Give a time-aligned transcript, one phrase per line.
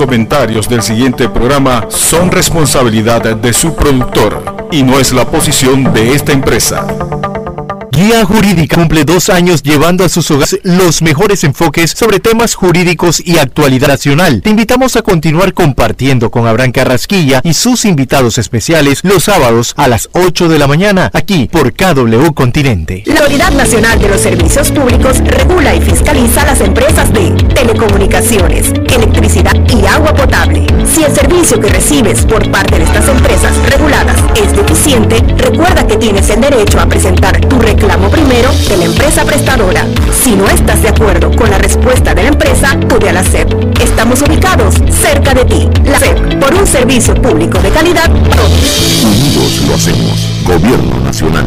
[0.00, 6.14] comentarios del siguiente programa son responsabilidad de su productor y no es la posición de
[6.14, 6.86] esta empresa.
[8.00, 13.20] Guía Jurídica cumple dos años llevando a sus hogares los mejores enfoques sobre temas jurídicos
[13.22, 14.40] y actualidad nacional.
[14.40, 19.86] Te invitamos a continuar compartiendo con Abraham Carrasquilla y sus invitados especiales los sábados a
[19.86, 23.02] las 8 de la mañana aquí por KW Continente.
[23.04, 29.54] La Autoridad Nacional de los Servicios Públicos regula y fiscaliza las empresas de telecomunicaciones, electricidad
[29.68, 30.66] y agua potable.
[30.90, 35.98] Si el servicio que recibes por parte de estas empresas reguladas es deficiente, recuerda que
[35.98, 39.84] tienes el derecho a presentar tu reclamo primero de la empresa prestadora.
[40.22, 43.52] Si no estás de acuerdo con la respuesta de la empresa, acude a la SEP.
[43.80, 45.68] Estamos ubicados cerca de ti.
[45.84, 48.08] La SEP, por un servicio público de calidad.
[48.08, 50.28] Unidos lo hacemos.
[50.44, 51.46] Gobierno Nacional.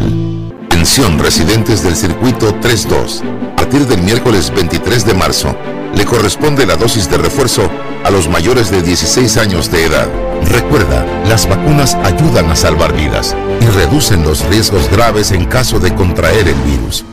[0.66, 3.24] Atención residentes del circuito 32.
[3.54, 5.56] A partir del miércoles 23 de marzo,
[5.96, 7.70] le corresponde la dosis de refuerzo
[8.04, 10.08] a los mayores de 16 años de edad.
[10.50, 15.94] Recuerda, las vacunas ayudan a salvar vidas y reducen los riesgos graves en caso de
[15.94, 17.06] contraer el virus.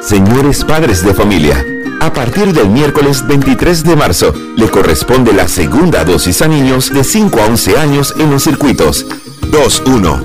[0.00, 1.64] Señores padres de familia,
[2.00, 7.02] a partir del miércoles 23 de marzo le corresponde la segunda dosis a niños de
[7.02, 9.04] 5 a 11 años en los circuitos
[9.50, 10.24] 21,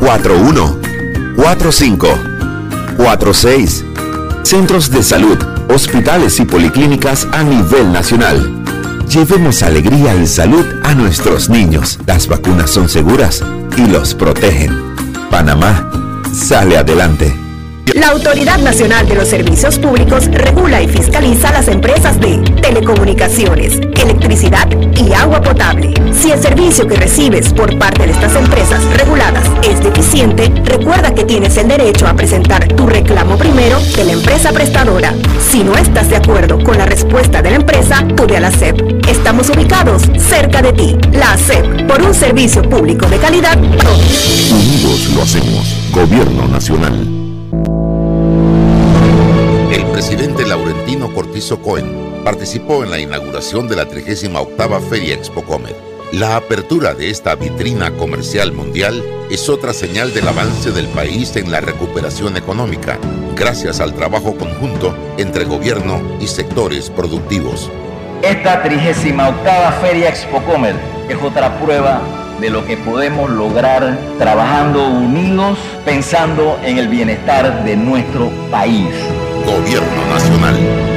[0.00, 0.78] 41,
[1.36, 2.08] 45,
[2.96, 3.84] 46,
[4.44, 5.38] centros de salud,
[5.68, 8.57] hospitales y policlínicas a nivel nacional.
[9.08, 11.98] Llevemos alegría y salud a nuestros niños.
[12.06, 13.42] Las vacunas son seguras
[13.76, 14.94] y los protegen.
[15.30, 17.47] Panamá sale adelante.
[17.94, 24.68] La Autoridad Nacional de los Servicios Públicos regula y fiscaliza las empresas de telecomunicaciones, electricidad
[24.96, 25.94] y agua potable.
[26.12, 31.24] Si el servicio que recibes por parte de estas empresas reguladas es deficiente, recuerda que
[31.24, 35.14] tienes el derecho a presentar tu reclamo primero de la empresa prestadora.
[35.50, 39.06] Si no estás de acuerdo con la respuesta de la empresa, acude a la SEP.
[39.08, 40.96] Estamos ubicados cerca de ti.
[41.12, 43.56] La SEP, por un servicio público de calidad.
[43.56, 45.90] Unidos lo hacemos.
[45.92, 47.17] Gobierno Nacional.
[51.38, 55.76] Cortizo Cohen participó en la inauguración de la 38 Feria Expo Comer.
[56.10, 61.52] La apertura de esta vitrina comercial mundial es otra señal del avance del país en
[61.52, 62.98] la recuperación económica,
[63.36, 67.70] gracias al trabajo conjunto entre gobierno y sectores productivos.
[68.22, 69.14] Esta 38
[69.80, 70.74] Feria Expo Comer
[71.08, 72.00] es otra prueba
[72.40, 78.88] de lo que podemos lograr trabajando unidos, pensando en el bienestar de nuestro país.
[79.46, 80.87] Gobierno Nacional.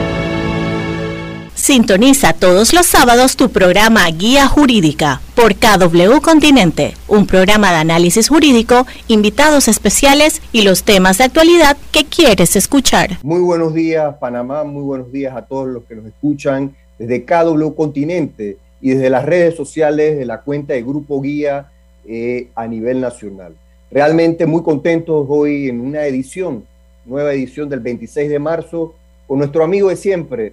[1.72, 8.28] Sintoniza todos los sábados tu programa Guía Jurídica por KW Continente, un programa de análisis
[8.28, 13.20] jurídico, invitados especiales y los temas de actualidad que quieres escuchar.
[13.24, 17.70] Muy buenos días Panamá, muy buenos días a todos los que nos escuchan desde KW
[17.74, 21.72] Continente y desde las redes sociales de la cuenta de Grupo Guía
[22.06, 23.56] eh, a nivel nacional.
[23.90, 26.66] Realmente muy contentos hoy en una edición,
[27.06, 28.94] nueva edición del 26 de marzo,
[29.26, 30.52] con nuestro amigo de siempre,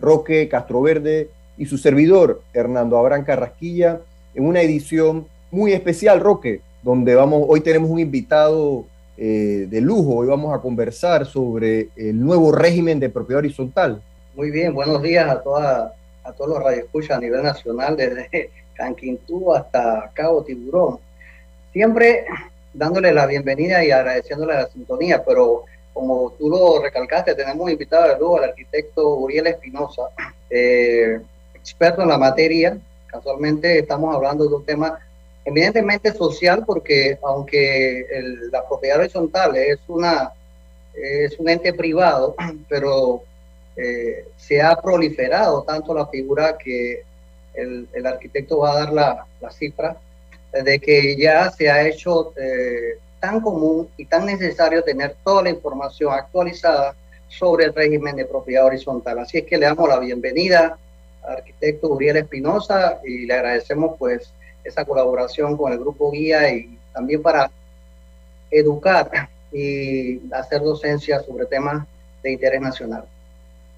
[0.00, 4.00] Roque Castroverde, y su servidor, Hernando Abrán Carrasquilla,
[4.34, 8.84] en una edición muy especial, Roque, donde vamos, hoy tenemos un invitado
[9.16, 14.02] eh, de lujo, hoy vamos a conversar sobre el nuevo régimen de propiedad horizontal.
[14.34, 19.54] Muy bien, buenos días a toda a todos los radioescuchas a nivel nacional, desde Canquintú
[19.54, 20.98] hasta Cabo Tiburón.
[21.72, 22.26] Siempre
[22.74, 25.64] dándole la bienvenida y agradeciéndole la sintonía, pero
[25.96, 30.02] como tú lo recalcaste, tenemos invitado de al arquitecto Uriel Espinosa,
[30.50, 31.18] eh,
[31.54, 32.78] experto en la materia.
[33.06, 34.98] Casualmente estamos hablando de un tema
[35.42, 38.06] evidentemente social, porque aunque
[38.52, 40.34] la propiedad horizontal es, una,
[40.92, 42.34] es un ente privado,
[42.68, 43.22] pero
[43.74, 47.04] eh, se ha proliferado tanto la figura que
[47.54, 49.96] el, arquitecto va a dar la, la, cifra,
[50.52, 55.50] de que ya se ha hecho eh, tan común y tan necesario tener toda la
[55.50, 56.94] información actualizada
[57.28, 59.18] sobre el régimen de propiedad horizontal.
[59.18, 60.78] Así es que le damos la bienvenida
[61.22, 64.32] al arquitecto Uriel Espinosa y le agradecemos pues
[64.64, 67.50] esa colaboración con el grupo guía y también para
[68.50, 71.86] educar y hacer docencia sobre temas
[72.22, 73.04] de interés nacional.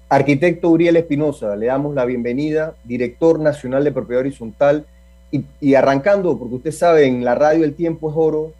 [0.09, 4.85] Arquitecto Uriel Espinosa, le damos la bienvenida, director nacional de propiedad horizontal.
[5.31, 8.51] Y, arrancando, porque usted sabe, en la radio el tiempo es oro,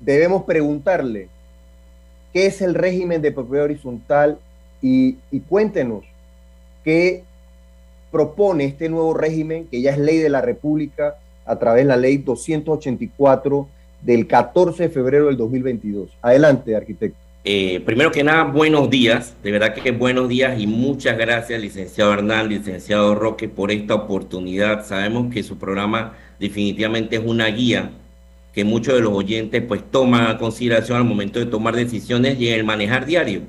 [0.00, 1.28] debemos preguntarle,
[2.32, 4.38] ¿qué es el régimen de propiedad horizontal?
[4.82, 5.16] Y,
[5.48, 6.04] cuéntenos,
[6.84, 7.24] ¿qué
[8.10, 11.96] propone este nuevo régimen, que ya es ley de la República, a través de la
[11.96, 13.68] ley 284
[14.02, 16.10] del 14 de febrero del 2022?
[16.22, 17.18] Adelante, arquitecto.
[17.48, 22.12] Eh, primero que nada, buenos días, de verdad que buenos días y muchas gracias, licenciado
[22.12, 24.84] Hernán, licenciado Roque, por esta oportunidad.
[24.84, 27.92] Sabemos que su programa definitivamente es una guía
[28.56, 32.48] que muchos de los oyentes pues toman a consideración al momento de tomar decisiones y
[32.48, 33.42] en el manejar diario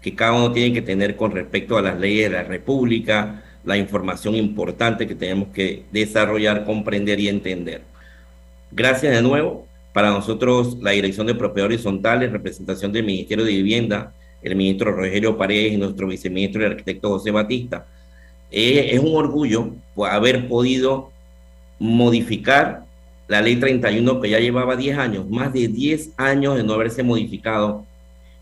[0.00, 3.76] que cada uno tiene que tener con respecto a las leyes de la República, la
[3.76, 7.82] información importante que tenemos que desarrollar, comprender y entender.
[8.72, 13.52] Gracias de nuevo para nosotros, la Dirección de Propiedad Horizontal, en representación del Ministerio de
[13.52, 17.86] Vivienda, el ministro Rogelio Paredes y nuestro viceministro, el arquitecto José Batista,
[18.50, 19.72] eh, es un orgullo
[20.08, 21.12] haber podido
[21.78, 22.83] modificar
[23.28, 27.02] la ley 31 que ya llevaba 10 años, más de 10 años de no haberse
[27.02, 27.84] modificado.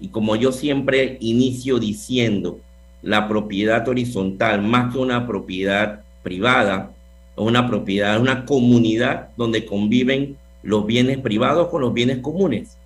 [0.00, 2.58] Y como yo siempre inicio diciendo,
[3.02, 6.92] la propiedad horizontal, más que una propiedad privada,
[7.36, 12.76] es una propiedad, una comunidad donde conviven los bienes privados con los bienes comunes.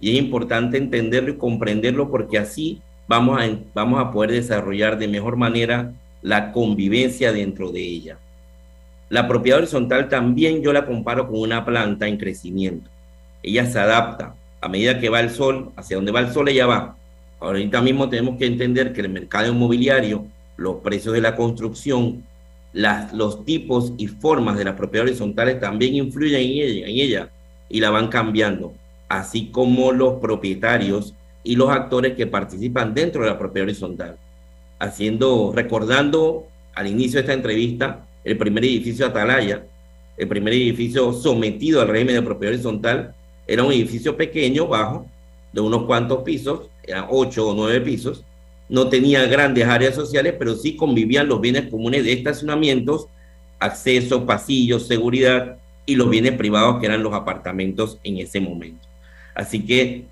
[0.00, 5.08] Y es importante entenderlo y comprenderlo porque así vamos a, vamos a poder desarrollar de
[5.08, 5.92] mejor manera
[6.22, 8.18] la convivencia dentro de ella.
[9.08, 12.90] La propiedad horizontal también yo la comparo con una planta en crecimiento.
[13.42, 16.66] Ella se adapta a medida que va el sol, hacia donde va el sol ella
[16.66, 16.96] va.
[17.38, 20.26] Ahorita mismo tenemos que entender que el mercado inmobiliario,
[20.56, 22.24] los precios de la construcción,
[23.12, 27.30] los tipos y formas de las propiedades horizontales también influyen en ella, en ella
[27.68, 28.74] y la van cambiando,
[29.08, 31.14] así como los propietarios
[31.44, 34.16] y los actores que participan dentro de la propiedad horizontal.
[34.78, 39.64] Haciendo, recordando al inicio de esta entrevista, el primer edificio Atalaya,
[40.16, 43.14] el primer edificio sometido al régimen de propiedad horizontal,
[43.46, 45.06] era un edificio pequeño, bajo,
[45.52, 48.24] de unos cuantos pisos, eran ocho o nueve pisos,
[48.68, 53.06] no tenía grandes áreas sociales, pero sí convivían los bienes comunes de estacionamientos,
[53.60, 58.88] acceso, pasillos, seguridad y los bienes privados que eran los apartamentos en ese momento.
[59.36, 60.02] Así que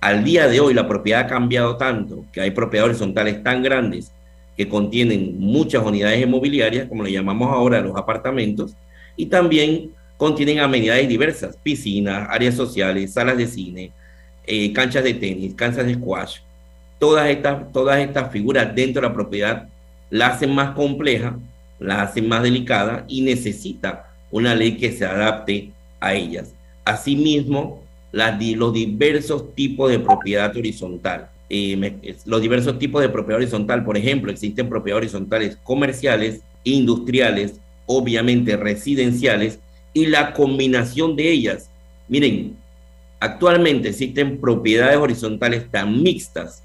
[0.00, 4.10] al día de hoy la propiedad ha cambiado tanto que hay propiedades horizontales tan grandes
[4.58, 8.74] que contienen muchas unidades inmobiliarias, como le llamamos ahora los apartamentos,
[9.16, 13.92] y también contienen amenidades diversas, piscinas, áreas sociales, salas de cine,
[14.44, 16.38] eh, canchas de tenis, canchas de squash,
[16.98, 19.68] todas estas, todas estas figuras dentro de la propiedad
[20.10, 21.38] la hacen más compleja,
[21.78, 25.70] la hacen más delicada y necesita una ley que se adapte
[26.00, 26.52] a ellas.
[26.84, 31.28] Asimismo, las, los diversos tipos de propiedad horizontal.
[31.50, 38.56] Eh, los diversos tipos de propiedad horizontal, por ejemplo, existen propiedades horizontales comerciales, industriales, obviamente
[38.56, 39.58] residenciales,
[39.94, 41.70] y la combinación de ellas.
[42.08, 42.56] Miren,
[43.20, 46.62] actualmente existen propiedades horizontales tan mixtas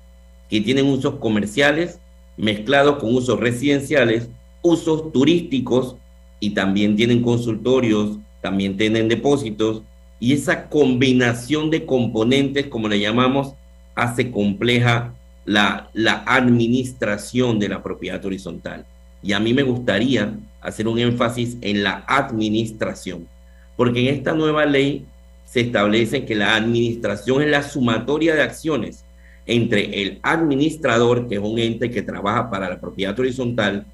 [0.50, 2.00] que tienen usos comerciales
[2.38, 4.30] mezclados con usos residenciales,
[4.62, 5.96] usos turísticos
[6.40, 9.84] y también tienen consultorios, también tienen depósitos
[10.20, 13.54] y esa combinación de componentes, como le llamamos,
[13.96, 15.14] hace compleja
[15.46, 18.86] la, la administración de la propiedad horizontal.
[19.22, 23.28] Y a mí me gustaría hacer un énfasis en la administración,
[23.76, 25.06] porque en esta nueva ley
[25.46, 29.06] se establece que la administración es la sumatoria de acciones
[29.46, 33.86] entre el administrador, que es un ente que trabaja para la propiedad horizontal,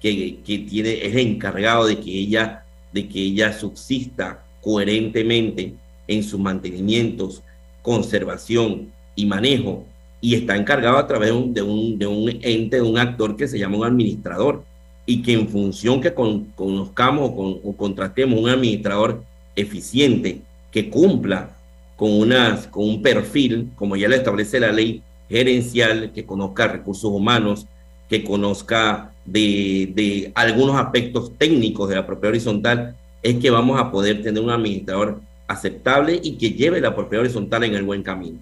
[0.00, 5.74] que, que tiene, es encargado de que, ella, de que ella subsista coherentemente
[6.06, 7.42] en sus mantenimientos,
[7.82, 9.84] conservación y manejo,
[10.20, 13.58] y está encargado a través de un, de un, ente, de un actor que se
[13.58, 14.64] llama un administrador,
[15.04, 19.22] y que en función que conozcamos o, contratemos un administrador
[19.56, 20.40] eficiente
[20.70, 21.50] que cumpla
[21.96, 27.10] con, unas, con un perfil, como ya lo establece la ley gerencial, que conozca recursos
[27.10, 27.66] humanos,
[28.08, 33.90] que conozca de, de algunos aspectos técnicos de la propiedad horizontal, es que vamos a
[33.90, 38.38] poder tener un administrador aceptable y que lleve la propiedad horizontal en el buen camino.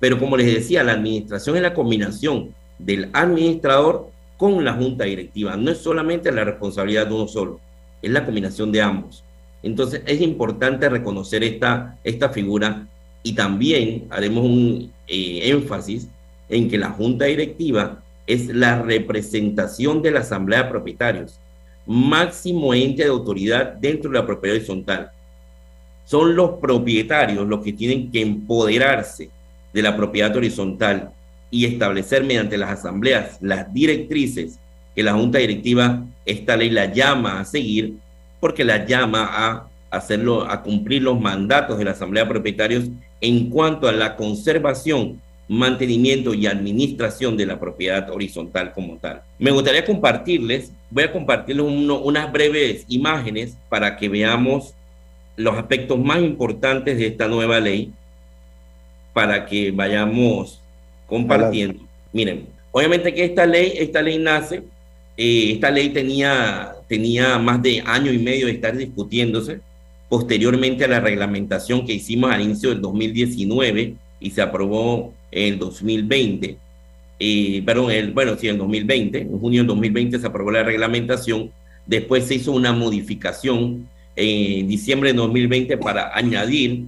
[0.00, 5.56] Pero como les decía, la administración es la combinación del administrador con la junta directiva.
[5.56, 7.60] No es solamente la responsabilidad de uno solo,
[8.00, 9.24] es la combinación de ambos.
[9.62, 12.86] Entonces es importante reconocer esta, esta figura
[13.24, 16.08] y también haremos un eh, énfasis
[16.48, 21.40] en que la junta directiva es la representación de la asamblea de propietarios,
[21.86, 25.10] máximo ente de autoridad dentro de la propiedad horizontal.
[26.04, 29.30] Son los propietarios los que tienen que empoderarse
[29.78, 31.10] de la propiedad horizontal
[31.52, 34.58] y establecer mediante las asambleas las directrices
[34.96, 37.94] que la junta directiva, esta ley la llama a seguir,
[38.40, 42.84] porque la llama a hacerlo, a cumplir los mandatos de la asamblea de propietarios
[43.20, 49.22] en cuanto a la conservación, mantenimiento y administración de la propiedad horizontal como tal.
[49.38, 54.74] Me gustaría compartirles, voy a compartirles unas breves imágenes para que veamos
[55.36, 57.92] los aspectos más importantes de esta nueva ley,
[59.18, 60.60] para que vayamos
[61.08, 61.80] compartiendo.
[62.12, 64.62] Miren, obviamente que esta ley, esta ley nace,
[65.16, 69.58] eh, esta ley tenía, tenía más de año y medio de estar discutiéndose
[70.08, 75.58] posteriormente a la reglamentación que hicimos al inicio del 2019 y se aprobó en el
[75.58, 76.56] 2020.
[77.18, 81.50] Eh, perdón, el, bueno, sí, en 2020, en junio del 2020 se aprobó la reglamentación,
[81.86, 86.84] después se hizo una modificación en diciembre de 2020 para añadir,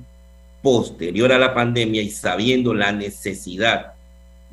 [0.63, 3.95] posterior a la pandemia y sabiendo la necesidad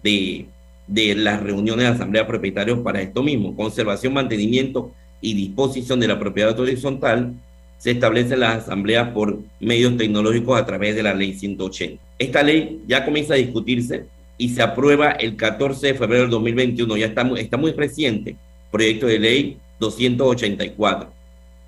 [0.04, 0.46] de,
[0.88, 6.08] de las reuniones de asamblea de propietarios para esto mismo, conservación, mantenimiento y disposición de
[6.08, 7.34] la propiedad horizontal,
[7.78, 12.02] se establecen las asambleas por medios tecnológicos a través de la ley 180.
[12.18, 14.06] Esta ley ya comienza a discutirse
[14.38, 18.36] y se aprueba el 14 de febrero del 2021, ya está, muy, está muy reciente,
[18.72, 21.12] proyecto de ley 284,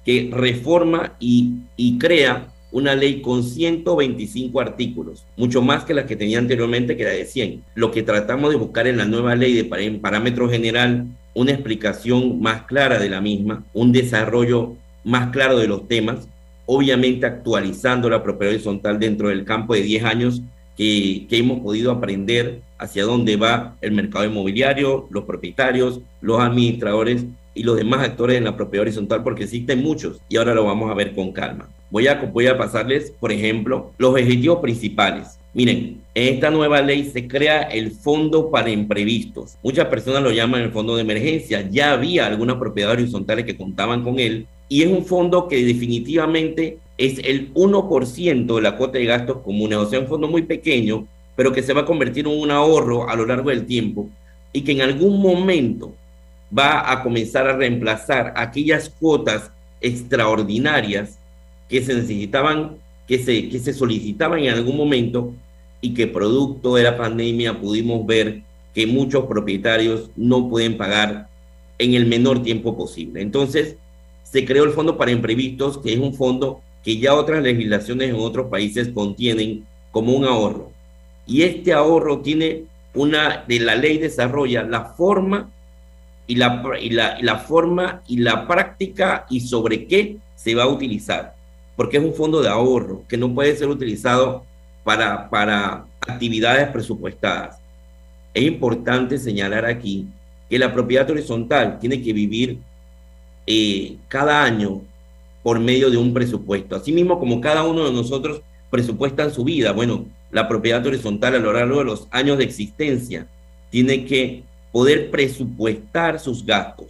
[0.05, 6.15] que reforma y, y crea una ley con 125 artículos, mucho más que la que
[6.15, 7.63] tenía anteriormente, que era de 100.
[7.75, 9.65] Lo que tratamos de buscar en la nueva ley de
[9.99, 15.87] parámetro general, una explicación más clara de la misma, un desarrollo más claro de los
[15.87, 16.27] temas,
[16.65, 20.41] obviamente actualizando la propiedad horizontal dentro del campo de 10 años
[20.77, 27.25] que, que, hemos podido aprender hacia dónde va el mercado inmobiliario, los propietarios, los administradores
[27.53, 30.89] y los demás actores en la propiedad horizontal, porque existen muchos y ahora lo vamos
[30.89, 31.67] a ver con calma.
[31.91, 35.39] Voy a, voy a pasarles, por ejemplo, los objetivos principales.
[35.53, 39.57] Miren, en esta nueva ley se crea el fondo para imprevistos.
[39.63, 41.67] Muchas personas lo llaman el fondo de emergencia.
[41.69, 46.77] Ya había algunas propiedades horizontales que contaban con él, y es un fondo que definitivamente
[46.97, 51.07] es el 1% de la cuota de gastos comunes, o sea, un fondo muy pequeño,
[51.35, 54.09] pero que se va a convertir en un ahorro a lo largo del tiempo
[54.51, 55.93] y que en algún momento
[56.55, 61.18] va a comenzar a reemplazar aquellas cuotas extraordinarias
[61.69, 65.33] que se necesitaban, que se, que se solicitaban en algún momento
[65.81, 68.41] y que producto de la pandemia pudimos ver
[68.73, 71.29] que muchos propietarios no pueden pagar
[71.77, 73.21] en el menor tiempo posible.
[73.21, 73.77] Entonces,
[74.23, 78.15] se creó el Fondo para Imprevistos, que es un fondo que ya otras legislaciones en
[78.15, 80.71] otros países contienen como un ahorro.
[81.25, 85.49] Y este ahorro tiene una, de la ley desarrolla la forma
[86.27, 90.63] y la, y la, y la forma y la práctica y sobre qué se va
[90.63, 91.38] a utilizar.
[91.79, 94.43] Porque es un fondo de ahorro que no puede ser utilizado
[94.83, 97.61] para, para actividades presupuestadas.
[98.33, 100.05] Es importante señalar aquí
[100.49, 102.57] que la propiedad horizontal tiene que vivir
[103.47, 104.81] eh, cada año
[105.41, 106.75] por medio de un presupuesto.
[106.75, 111.39] Asimismo, como cada uno de nosotros presupuesta en su vida, bueno, la propiedad horizontal a
[111.39, 113.25] lo largo de los años de existencia
[113.69, 114.43] tiene que
[114.73, 116.87] poder presupuestar sus gastos.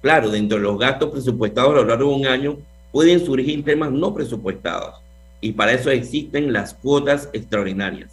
[0.00, 3.90] Claro, dentro de los gastos presupuestados a lo largo de un año pueden surgir temas
[3.90, 5.02] no presupuestados
[5.40, 8.12] y para eso existen las cuotas extraordinarias.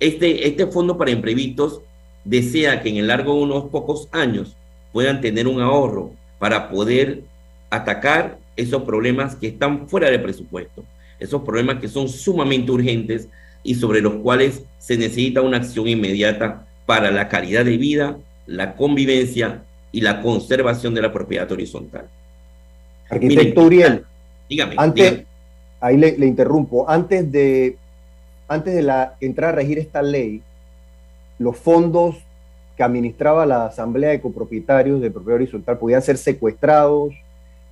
[0.00, 1.80] Este, este fondo para imprevistos
[2.24, 4.56] desea que en el largo de unos pocos años
[4.92, 7.22] puedan tener un ahorro para poder
[7.70, 10.84] atacar esos problemas que están fuera de presupuesto,
[11.20, 13.28] esos problemas que son sumamente urgentes
[13.62, 18.74] y sobre los cuales se necesita una acción inmediata para la calidad de vida, la
[18.74, 22.08] convivencia y la conservación de la propiedad horizontal.
[23.08, 24.04] Arquitecto Uriel,
[24.48, 25.24] dígame, antes,
[25.80, 27.76] ahí le, le, interrumpo, antes de,
[28.48, 30.42] antes de la, entrar a regir esta ley,
[31.38, 32.16] los fondos
[32.76, 37.14] que administraba la Asamblea de Copropietarios de Propiedad Horizontal podían ser secuestrados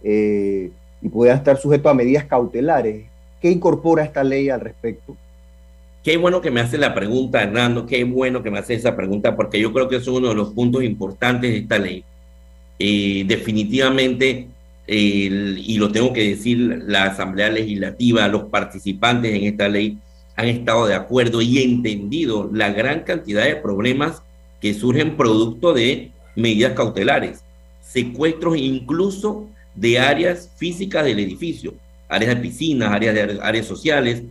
[0.03, 0.71] eh,
[1.03, 3.05] y podían estar sujetos a medidas cautelares.
[3.41, 5.15] ¿Qué incorpora esta ley al respecto?
[6.03, 9.37] Qué bueno que me hace la pregunta, Hernando, qué bueno que me hace esa pregunta,
[9.37, 12.05] porque yo creo que es uno de los puntos importantes de esta ley.
[12.79, 14.49] Eh, definitivamente,
[14.87, 19.99] y lo tengo que decir, la Asamblea Legislativa, los participantes en esta ley
[20.37, 24.23] han estado de acuerdo y entendido la gran cantidad de problemas
[24.61, 27.45] que surgen producto de medidas cautelares,
[27.83, 31.75] secuestros incluso de áreas físicas del edificio,
[32.09, 34.23] áreas de piscinas, áreas de áreas sociales,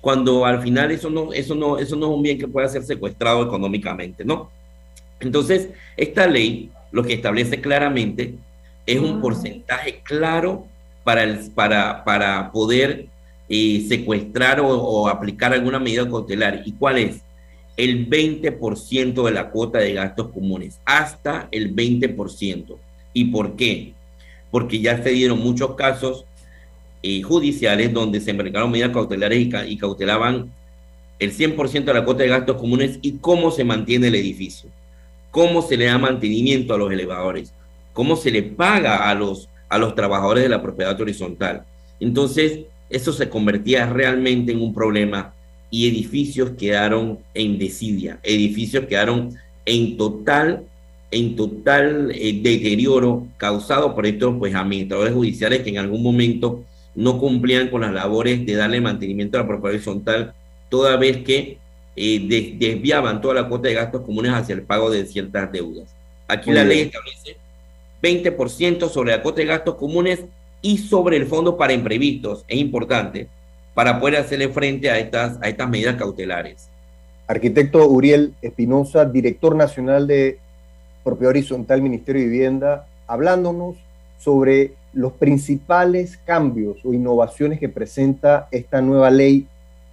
[0.00, 2.84] cuando al final eso no, eso no, eso no es un bien que pueda ser
[2.84, 4.50] secuestrado económicamente, ¿no?
[5.20, 8.34] Entonces, esta ley lo que establece claramente
[8.88, 10.66] es un porcentaje claro
[11.04, 13.06] para, el, para, para poder
[13.48, 16.62] eh, secuestrar o, o, aplicar alguna medida cautelar.
[16.64, 17.22] ¿Y cuál es?
[17.78, 22.76] el 20% de la cuota de gastos comunes, hasta el 20%.
[23.14, 23.92] ¿Y por qué?
[24.50, 26.24] Porque ya se dieron muchos casos
[27.04, 30.52] eh, judiciales donde se embarcaron medidas cautelares y, y cautelaban
[31.20, 34.68] el 100% de la cuota de gastos comunes y cómo se mantiene el edificio,
[35.30, 37.54] cómo se le da mantenimiento a los elevadores,
[37.98, 41.64] cómo se le paga a los, a los trabajadores de la propiedad horizontal.
[41.98, 45.34] Entonces, eso se convertía realmente en un problema
[45.68, 50.62] y edificios quedaron en desidia, edificios quedaron en total
[51.10, 56.62] en total eh, deterioro causado por estos pues, administradores judiciales que en algún momento
[56.94, 60.34] no cumplían con las labores de darle mantenimiento a la propiedad horizontal,
[60.68, 61.58] toda vez que
[61.96, 65.92] eh, desviaban toda la cuota de gastos comunes hacia el pago de ciertas deudas.
[66.28, 67.47] Aquí la ley establece
[68.02, 70.24] 20% sobre la cuota de gastos comunes
[70.62, 72.44] y sobre el fondo para imprevistos.
[72.48, 73.28] Es importante
[73.74, 76.68] para poder hacerle frente a estas, a estas medidas cautelares.
[77.26, 80.38] Arquitecto Uriel Espinosa, director nacional de
[81.04, 83.76] Propiedad Horizontal Ministerio de Vivienda, hablándonos
[84.18, 89.46] sobre los principales cambios o innovaciones que presenta esta nueva ley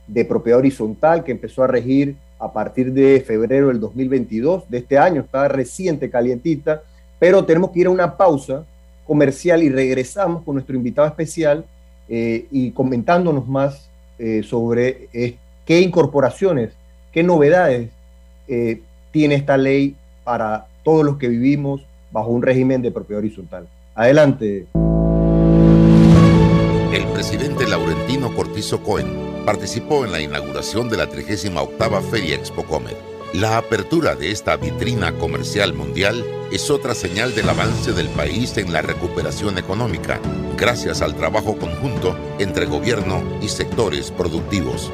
[0.08, 4.98] de propiedad horizontal que empezó a regir a partir de febrero del 2022, de este
[4.98, 6.84] año, está reciente, calientita,
[7.20, 8.66] pero tenemos que ir a una pausa
[9.06, 11.66] comercial y regresamos con nuestro invitado especial
[12.08, 16.72] eh, y comentándonos más eh, sobre eh, qué incorporaciones,
[17.12, 17.90] qué novedades
[19.12, 21.82] tiene esta ley para todos los que vivimos
[22.12, 23.68] bajo un régimen de propiedad horizontal.
[23.96, 24.68] Adelante.
[26.94, 29.08] El presidente Laurentino Cortizo Cohen
[29.46, 33.15] participó en la inauguración de la 38 Feria Expo Comer.
[33.40, 36.24] La apertura de esta vitrina comercial mundial
[36.54, 40.22] es otra señal del avance del país en la recuperación económica,
[40.56, 44.90] gracias al trabajo conjunto entre gobierno y sectores productivos.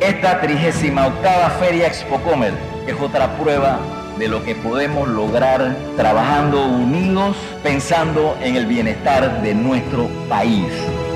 [0.00, 1.12] Esta 38
[1.60, 2.54] Feria Expo Comer
[2.86, 3.78] es otra prueba
[4.18, 10.72] de lo que podemos lograr trabajando unidos, pensando en el bienestar de nuestro país.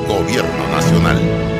[0.06, 1.55] Gobierno Nacional.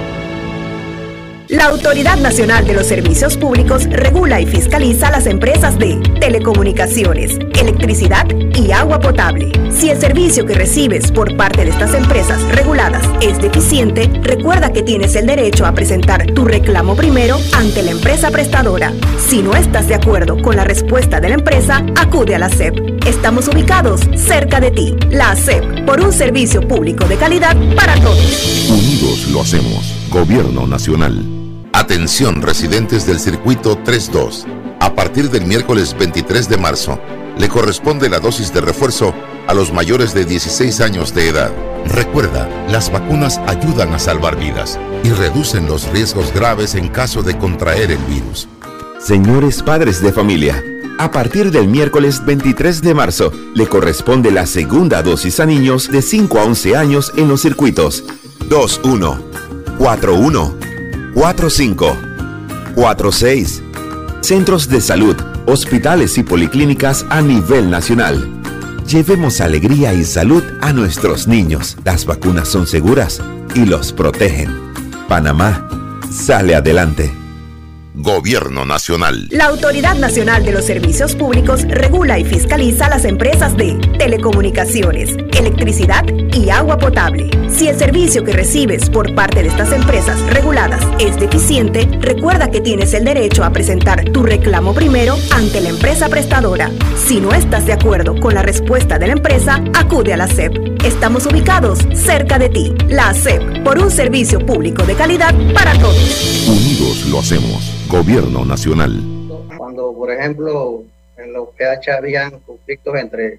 [1.48, 8.26] La Autoridad Nacional de los Servicios Públicos regula y fiscaliza las empresas de telecomunicaciones, electricidad
[8.28, 9.52] y agua potable.
[9.70, 14.82] Si el servicio que recibes por parte de estas empresas reguladas es deficiente, recuerda que
[14.82, 18.92] tienes el derecho a presentar tu reclamo primero ante la empresa prestadora.
[19.28, 23.06] Si no estás de acuerdo con la respuesta de la empresa, acude a la SEP.
[23.06, 24.96] Estamos ubicados cerca de ti.
[25.10, 28.68] La SEP, por un servicio público de calidad para todos.
[28.68, 29.94] Unidos lo hacemos.
[30.10, 31.35] Gobierno Nacional.
[31.76, 34.46] Atención residentes del circuito 32.
[34.80, 36.98] A partir del miércoles 23 de marzo,
[37.36, 39.12] le corresponde la dosis de refuerzo
[39.46, 41.52] a los mayores de 16 años de edad.
[41.84, 47.36] Recuerda, las vacunas ayudan a salvar vidas y reducen los riesgos graves en caso de
[47.36, 48.48] contraer el virus.
[48.98, 50.64] Señores padres de familia,
[50.98, 56.00] a partir del miércoles 23 de marzo le corresponde la segunda dosis a niños de
[56.00, 58.02] 5 a 11 años en los circuitos
[58.48, 59.18] 2-1,
[59.78, 60.65] 4-1
[61.16, 61.96] 45
[62.74, 63.62] 46
[64.20, 68.28] Centros de salud, hospitales y policlínicas a nivel nacional.
[68.86, 71.78] Llevemos alegría y salud a nuestros niños.
[71.84, 73.22] Las vacunas son seguras
[73.54, 74.72] y los protegen.
[75.08, 75.66] Panamá
[76.10, 77.25] sale adelante.
[77.98, 79.26] Gobierno Nacional.
[79.30, 86.04] La Autoridad Nacional de los Servicios Públicos regula y fiscaliza las empresas de telecomunicaciones, electricidad
[86.06, 87.30] y agua potable.
[87.48, 92.60] Si el servicio que recibes por parte de estas empresas reguladas es deficiente, recuerda que
[92.60, 96.70] tienes el derecho a presentar tu reclamo primero ante la empresa prestadora.
[97.02, 100.84] Si no estás de acuerdo con la respuesta de la empresa, acude a la SEP.
[100.84, 102.74] Estamos ubicados cerca de ti.
[102.88, 106.46] La SEP, por un servicio público de calidad para todos.
[106.46, 107.72] Unidos lo hacemos.
[107.88, 109.00] Gobierno Nacional.
[109.56, 110.82] Cuando, por ejemplo,
[111.16, 113.38] en los PH habían conflictos entre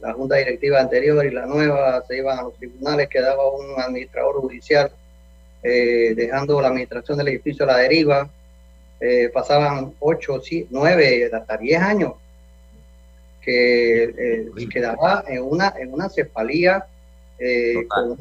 [0.00, 4.36] la junta directiva anterior y la nueva, se iban a los tribunales, quedaba un administrador
[4.36, 4.90] judicial
[5.62, 8.28] eh, dejando la administración del edificio a la deriva,
[9.00, 12.12] eh, pasaban 8, 9, hasta 10 años
[13.42, 16.86] que eh, quedaba en una, en una cefalía
[17.88, 18.16] con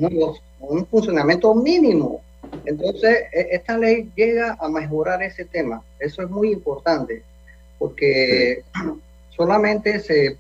[0.60, 2.22] un funcionamiento mínimo
[2.66, 5.84] entonces, e, esta ley llega a mejorar ese tema.
[6.00, 7.24] Eso es muy importante,
[7.78, 8.64] porque
[9.30, 10.38] solamente se,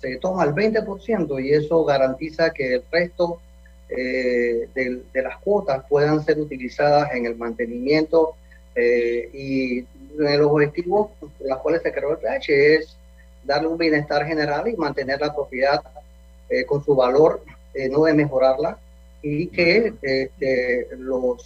[0.00, 3.40] se toma el 20% y eso garantiza que el resto
[3.88, 8.34] eh, de, las cuotas puedan ser utilizadas en el mantenimiento
[8.74, 12.96] eh, y en los objetivos por los cuales se creó el PH es
[13.44, 15.82] darle un bienestar general y mantener la propiedad
[16.48, 17.42] eh, con su valor,
[17.90, 18.78] no de mejorarla
[19.28, 21.44] y que este, los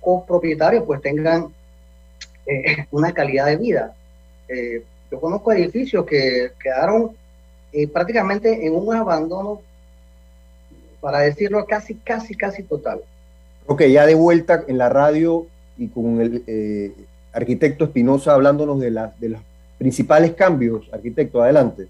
[0.00, 1.48] copropietarios pues tengan
[2.46, 3.94] eh, una calidad de vida.
[4.48, 7.10] Eh, yo conozco edificios que quedaron
[7.72, 9.60] eh, prácticamente en un abandono,
[11.00, 13.00] para decirlo casi, casi, casi total.
[13.66, 16.94] Ok, ya de vuelta en la radio y con el
[17.32, 19.40] arquitecto Espinosa hablándonos de, de los
[19.78, 20.88] principales cambios.
[20.92, 21.88] Arquitecto, adelante.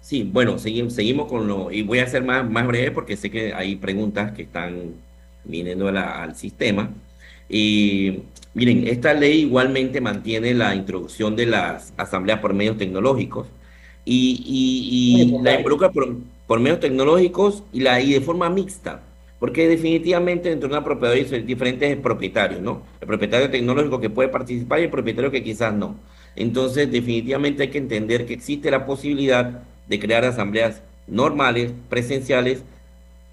[0.00, 3.30] Sí, bueno, seguimos, seguimos con lo, y voy a ser más, más breve porque sé
[3.30, 4.94] que hay preguntas que están
[5.44, 6.90] viniendo al sistema.
[7.48, 8.22] Y
[8.58, 13.46] Miren, esta ley igualmente mantiene la introducción de las asambleas por medios tecnológicos
[14.04, 19.02] y, la involucra por, medios tecnológicos y, la, y de forma mixta,
[19.38, 22.82] porque definitivamente dentro de una propiedad hay diferentes propietarios, ¿no?
[23.00, 25.94] El propietario tecnológico que puede participar y el propietario que quizás no.
[26.34, 32.62] Entonces, definitivamente hay que entender que existe la posibilidad de crear asambleas normales, presenciales,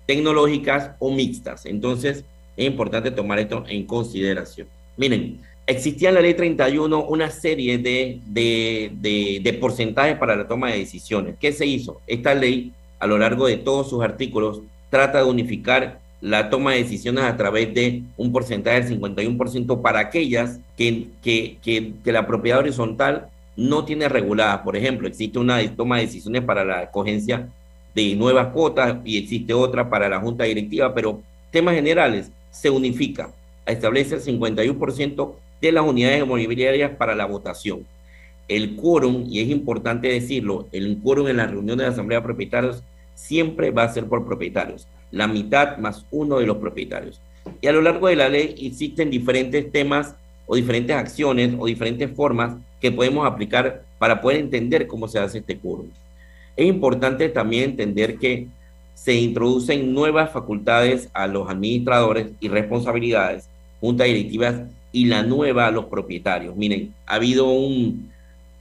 [0.05, 1.65] tecnológicas o mixtas.
[1.65, 2.23] Entonces,
[2.57, 4.67] es importante tomar esto en consideración.
[4.97, 10.71] Miren, existía en la ley 31 una serie de, de, de, porcentajes para la toma
[10.71, 11.35] de decisiones.
[11.39, 12.01] ¿Qué se hizo?
[12.07, 16.83] Esta ley, a lo largo de todos sus artículos, trata de unificar la toma de
[16.83, 22.25] decisiones a través de un porcentaje del 51% para aquellas que, que, que, que, la
[22.25, 24.63] propiedad horizontal no tiene regulada.
[24.63, 27.49] Por ejemplo, existe una toma de decisiones para la escogencia
[27.93, 33.29] de nuevas cuotas y existe otra para la junta directiva, pero temas generales se unifica,
[33.65, 37.85] establece el 51% de las unidades inmobiliarias para la votación.
[38.47, 42.25] El quórum, y es importante decirlo, el quórum en la reunión de la Asamblea de
[42.25, 42.83] Propietarios
[43.15, 47.21] siempre va a ser por propietarios, la mitad más uno de los propietarios.
[47.61, 50.15] Y a lo largo de la ley existen diferentes temas
[50.45, 55.39] o diferentes acciones o diferentes formas que podemos aplicar para poder entender cómo se hace
[55.39, 55.88] este quórum.
[56.55, 58.47] Es importante también entender que
[58.93, 63.49] se introducen nuevas facultades a los administradores y responsabilidades,
[63.81, 64.61] juntas directivas
[64.91, 66.55] y la nueva a los propietarios.
[66.55, 68.09] Miren, ha habido un,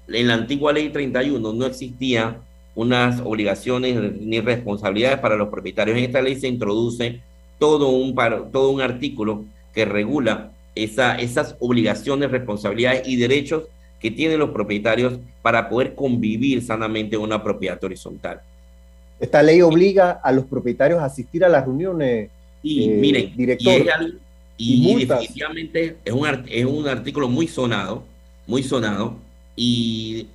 [0.08, 2.40] en la antigua ley 31 no existía
[2.74, 5.96] unas obligaciones ni responsabilidades para los propietarios.
[5.96, 7.20] En esta ley se introduce
[7.58, 8.14] todo un,
[8.52, 13.64] todo un artículo que regula esa, esas obligaciones, responsabilidades y derechos
[14.04, 18.42] que tienen los propietarios para poder convivir sanamente en una propiedad horizontal.
[19.18, 22.28] Esta ley obliga a los propietarios a asistir a las reuniones.
[22.62, 23.32] Y eh, miren,
[24.58, 28.04] y, definitivamente es un, es un artículo muy sonado,
[28.46, 29.16] muy sonado.
[29.56, 30.26] Y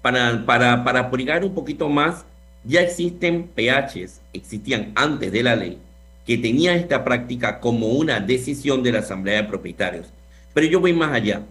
[0.00, 2.24] para, para, para aplicar un poquito más,
[2.64, 5.76] ya existen PHs, existían antes de la ley,
[6.24, 10.06] que tenían esta práctica como una decisión de la Asamblea de Propietarios.
[10.54, 11.42] Pero yo voy más allá.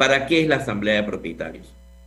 [0.00, 1.66] ¿Para qué es la Asamblea de Propietarios?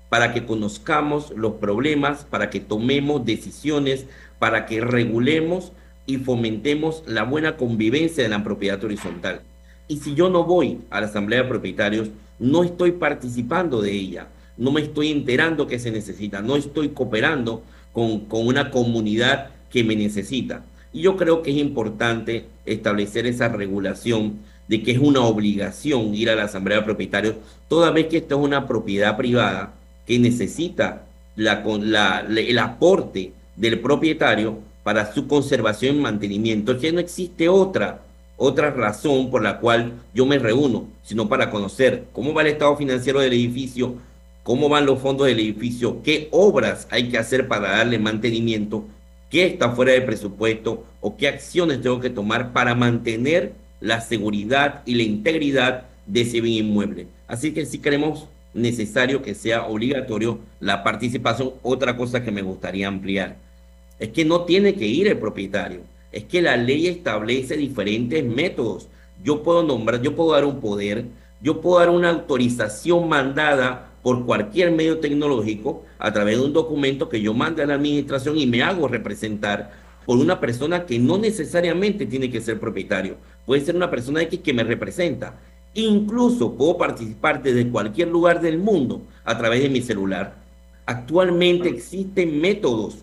[0.10, 4.08] Para que conozcamos los problemas, para que tomemos decisiones,
[4.40, 5.74] para que regulemos
[6.08, 9.42] y fomentemos la buena convivencia de la propiedad horizontal.
[9.88, 14.28] Y si yo no voy a la Asamblea de Propietarios, no estoy participando de ella
[14.58, 19.84] no me estoy enterando que se necesita, no estoy cooperando con, con una comunidad que
[19.84, 20.64] me necesita.
[20.92, 24.40] Y yo creo que es importante establecer esa regulación
[24.74, 27.36] de que es una obligación ir a la asamblea de propietarios,
[27.68, 29.76] toda vez que esto es una propiedad privada
[30.08, 31.04] que necesita
[31.36, 38.02] la, la, el aporte del propietario para su conservación y mantenimiento, que no existe otra,
[38.36, 42.76] otra razón por la cual yo me reúno, sino para conocer cómo va el estado
[42.76, 43.98] financiero del edificio,
[44.42, 48.86] cómo van los fondos del edificio, qué obras hay que hacer para darle mantenimiento,
[49.30, 54.82] qué está fuera de presupuesto o qué acciones tengo que tomar para mantener la seguridad
[54.86, 57.08] y la integridad de ese bien inmueble.
[57.28, 61.52] Así que si queremos necesario que sea obligatorio la participación.
[61.62, 63.36] Otra cosa que me gustaría ampliar
[64.00, 68.88] es que no tiene que ir el propietario, es que la ley establece diferentes métodos.
[69.24, 71.06] Yo puedo nombrar, yo puedo dar un poder,
[71.42, 77.10] yo puedo dar una autorización mandada por cualquier medio tecnológico a través de un documento
[77.10, 79.72] que yo mande a la administración y me hago representar
[80.06, 83.16] por una persona que no necesariamente tiene que ser propietario.
[83.46, 85.36] Puede ser una persona X que me representa.
[85.74, 90.36] Incluso puedo participar desde cualquier lugar del mundo a través de mi celular.
[90.86, 93.00] Actualmente existen métodos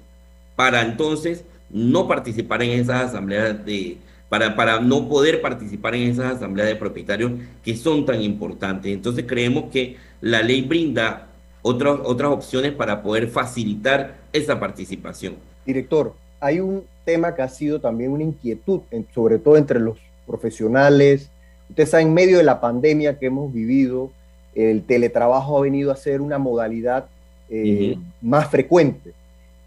[0.56, 3.96] para entonces no participar en esas asambleas de,
[4.28, 8.92] para, para no poder participar en esas asambleas de propietarios que son tan importantes.
[8.92, 11.28] Entonces creemos que la ley brinda
[11.62, 15.34] otras, otras opciones para poder facilitar esa participación.
[15.66, 18.80] Director, hay un tema que ha sido también una inquietud,
[19.14, 19.98] sobre todo entre los
[20.30, 21.28] profesionales.
[21.68, 24.10] Usted sabe, en medio de la pandemia que hemos vivido,
[24.54, 27.06] el teletrabajo ha venido a ser una modalidad
[27.48, 29.12] eh, más frecuente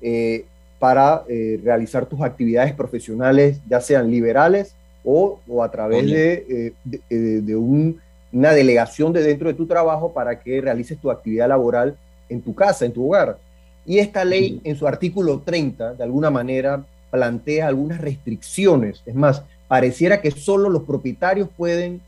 [0.01, 0.45] eh,
[0.79, 6.73] para eh, realizar tus actividades profesionales, ya sean liberales o, a través de,
[7.09, 7.99] de, un
[8.33, 11.95] una delegación de dentro de tu trabajo para que realices tu actividad laboral
[12.29, 13.37] en tu casa, en tu hogar.
[13.85, 19.03] Y esta ley, en su artículo 30, de alguna manera plantea algunas restricciones.
[19.05, 22.01] Es más, pareciera que solo los propietarios pueden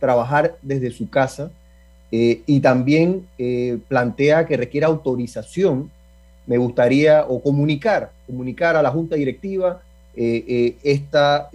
[0.00, 1.50] trabajar desde su casa
[2.10, 5.90] eh, y también eh, plantea que requiere autorización.
[6.46, 9.80] Me gustaría, o comunicar, comunicar a la junta directiva
[10.14, 11.48] eh, esta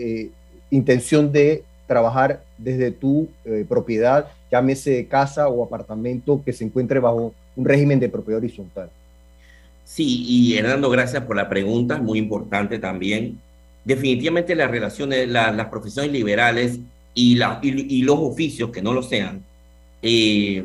[0.71, 3.29] intención de trabajar desde tu
[3.69, 8.89] propiedad llámese casa o apartamento que se encuentre bajo un régimen de propiedad horizontal.
[9.83, 13.39] Sí, y Hernando, gracias por la pregunta, muy importante también.
[13.87, 16.77] Definitivamente las relaciones, las profesiones liberales
[17.13, 19.41] y, los oficios que no lo sean,
[20.01, 20.61] eh,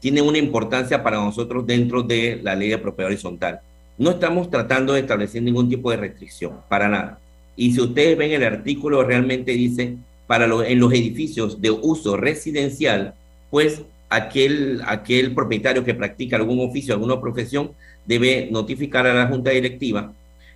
[0.00, 3.60] tienen una importancia para nosotros dentro de la ley de propiedad horizontal.
[3.96, 7.20] No estamos tratando de establecer ningún tipo de restricción, para nada.
[7.54, 9.94] Y si ustedes ven el artículo, realmente dice,
[10.26, 13.14] para en los edificios de uso residencial,
[13.48, 17.70] pues aquel, aquel propietario que practica algún oficio, alguna profesión,
[18.06, 20.12] debe notificar a la junta directiva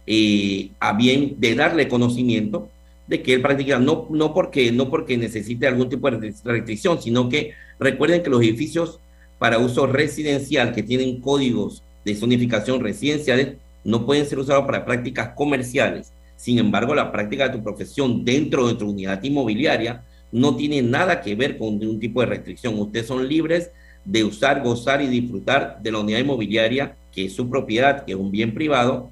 [0.07, 2.69] eh, a bien de darle conocimiento
[3.07, 7.29] de que él practica, no, no, porque, no porque necesite algún tipo de restricción, sino
[7.29, 9.01] que recuerden que los edificios
[9.39, 15.31] para uso residencial que tienen códigos de zonificación residenciales no pueden ser usados para prácticas
[15.35, 16.13] comerciales.
[16.37, 21.21] Sin embargo, la práctica de tu profesión dentro de tu unidad inmobiliaria no tiene nada
[21.21, 22.79] que ver con un tipo de restricción.
[22.79, 23.71] Ustedes son libres
[24.05, 28.19] de usar, gozar y disfrutar de la unidad inmobiliaria, que es su propiedad, que es
[28.19, 29.11] un bien privado,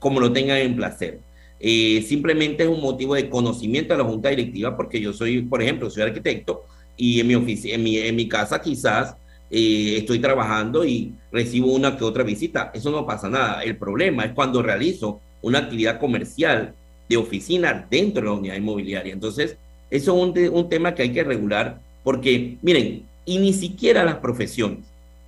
[0.00, 1.20] como lo tengan en placer.
[1.60, 5.62] Eh, simplemente es un motivo de conocimiento a la junta directiva, porque yo soy, por
[5.62, 6.64] ejemplo, soy arquitecto
[6.96, 9.14] y en mi, en mi, en mi casa quizás
[9.50, 12.70] eh, estoy trabajando y recibo una que otra visita.
[12.74, 13.62] Eso no pasa nada.
[13.62, 16.74] El problema es cuando realizo una actividad comercial
[17.08, 19.12] de oficina dentro de la unidad inmobiliaria.
[19.12, 19.56] Entonces,
[19.90, 24.84] eso es un, tema que hay que regular porque, miren, y ni siquiera las profesiones,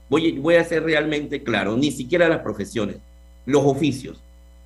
[0.09, 2.97] voy, voy a ser realmente claro, ni siquiera las profesiones,
[3.45, 4.21] los oficios.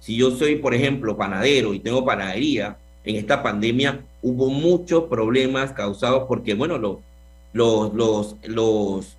[0.07, 5.73] Si yo soy, por ejemplo, panadero y tengo panadería, en esta pandemia hubo muchos problemas
[5.73, 6.99] causados porque, bueno, los,
[7.53, 9.17] los, los, los,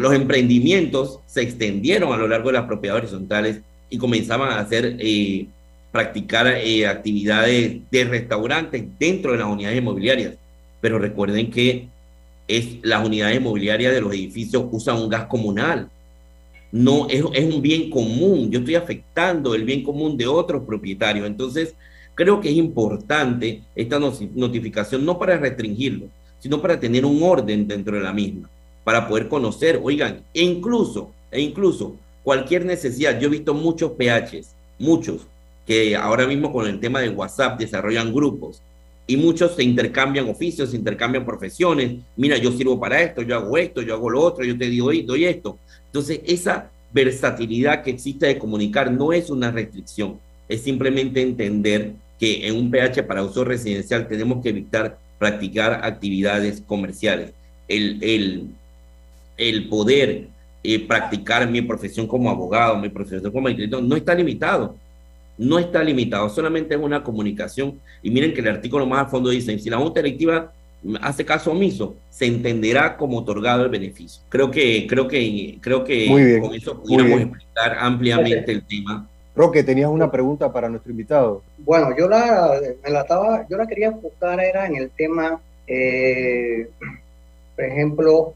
[0.00, 4.96] los, emprendimientos se extendieron a lo largo de las propiedades horizontales y comenzaban a hacer
[4.98, 5.46] eh,
[5.92, 10.34] practicar eh, actividades de restaurantes dentro de las unidades inmobiliarias.
[10.80, 11.86] Pero recuerden que
[12.48, 15.88] es, las unidades inmobiliarias de los edificios usan un gas comunal.
[16.74, 18.50] No es, es un bien común.
[18.50, 21.24] Yo estoy afectando el bien común de otros propietarios.
[21.24, 21.76] Entonces,
[22.16, 26.08] creo que es importante esta notificación, no para restringirlo,
[26.40, 28.50] sino para tener un orden dentro de la misma,
[28.82, 33.20] para poder conocer, oigan, e incluso, e incluso cualquier necesidad.
[33.20, 35.28] Yo he visto muchos PHs, muchos,
[35.64, 38.60] que ahora mismo con el tema de WhatsApp desarrollan grupos
[39.06, 42.00] y muchos se intercambian oficios, se intercambian profesiones.
[42.16, 44.90] Mira, yo sirvo para esto, yo hago esto, yo hago lo otro, yo te digo,
[45.04, 45.60] doy esto.
[45.94, 52.48] Entonces, esa versatilidad que existe de comunicar no es una restricción, es simplemente entender que
[52.48, 57.32] en un PH para uso residencial tenemos que evitar practicar actividades comerciales.
[57.68, 58.48] El, el,
[59.36, 60.26] el poder
[60.64, 64.74] eh, practicar mi profesión como abogado, mi profesión como arquitecto, no está limitado
[65.36, 67.80] no está limitado, solamente es una comunicación.
[68.02, 70.52] Y miren que el artículo más a fondo dice, si la Junta Directiva
[71.00, 74.22] hace caso omiso, se entenderá como otorgado el beneficio.
[74.28, 79.08] Creo que, creo que, creo que con eso pudiéramos explicar ampliamente el tema.
[79.36, 81.42] Roque, tenías una pregunta para nuestro invitado.
[81.58, 86.68] Bueno, yo la, la estaba, yo la quería enfocar era en el tema, eh,
[87.56, 88.34] por ejemplo,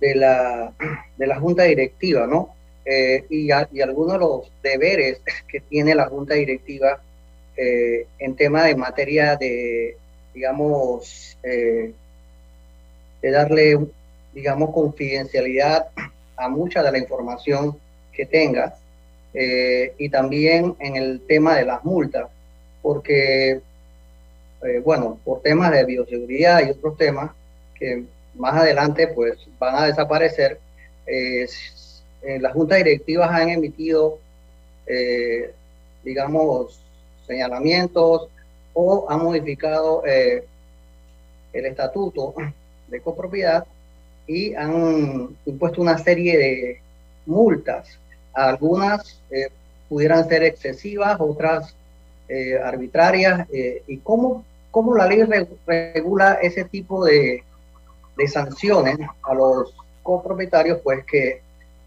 [0.00, 0.72] de la,
[1.16, 2.56] de la junta directiva, ¿no?
[2.84, 7.00] Eh, y, algunos de los deberes que tiene la Junta Directiva
[7.56, 9.96] eh, en tema de materia de,
[10.36, 11.92] digamos, eh,
[13.22, 13.78] de darle,
[14.32, 15.88] digamos, confidencialidad
[16.36, 17.76] a mucha de la información
[18.12, 18.76] que tenga
[19.98, 22.26] y también en el tema de las multas,
[22.80, 23.60] porque,
[24.82, 27.32] bueno, por temas de bioseguridad y otros temas
[27.78, 30.58] que más adelante pues van a desaparecer,
[32.26, 34.18] eh, las juntas directivas han emitido,
[34.86, 35.52] eh,
[36.02, 36.80] digamos,
[37.24, 38.28] señalamientos
[38.78, 40.44] o han modificado eh,
[41.52, 42.34] el estatuto
[42.88, 43.66] de copropiedad
[44.26, 46.80] y han impuesto una serie de
[47.24, 47.98] multas.
[48.34, 49.18] Algunas
[49.88, 51.74] pudieran ser excesivas, otras
[52.62, 53.46] arbitrarias.
[53.86, 55.22] ¿Y cómo, cómo la ley
[55.64, 57.42] regula ese tipo de,
[58.16, 60.80] de sanciones a los copropietarios?
[60.82, 61.40] Pues que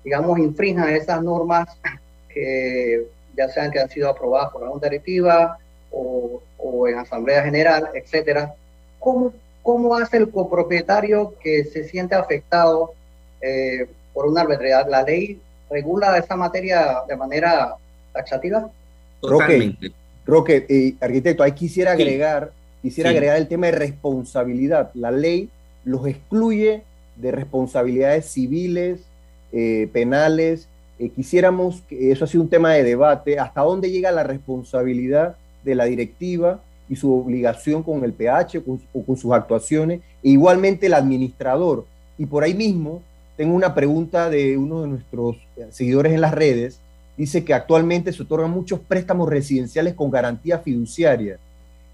[0.03, 1.67] digamos, infrinjan esas normas
[2.29, 5.57] que ya sean que han sido aprobadas por la Directiva
[5.91, 8.53] o, o en Asamblea General, etcétera.
[8.99, 12.93] ¿Cómo, ¿Cómo hace el copropietario que se siente afectado
[13.41, 14.87] eh, por una arbitrariedad?
[14.89, 17.75] ¿La ley regula esa materia de manera
[18.13, 18.69] taxativa?
[19.21, 19.91] Totalmente.
[20.25, 22.51] Roque, eh, arquitecto, ahí quisiera agregar,
[22.81, 24.91] quisiera agregar el tema de responsabilidad.
[24.93, 25.49] La ley
[25.85, 26.83] los excluye
[27.15, 28.99] de responsabilidades civiles,
[29.51, 30.67] eh, penales.
[30.99, 35.35] Eh, quisiéramos, que eso ha sido un tema de debate, hasta dónde llega la responsabilidad
[35.63, 40.87] de la directiva y su obligación con el PH o con sus actuaciones, e igualmente
[40.87, 41.85] el administrador.
[42.17, 43.01] Y por ahí mismo
[43.37, 45.37] tengo una pregunta de uno de nuestros
[45.69, 46.79] seguidores en las redes.
[47.15, 51.37] Dice que actualmente se otorgan muchos préstamos residenciales con garantía fiduciaria.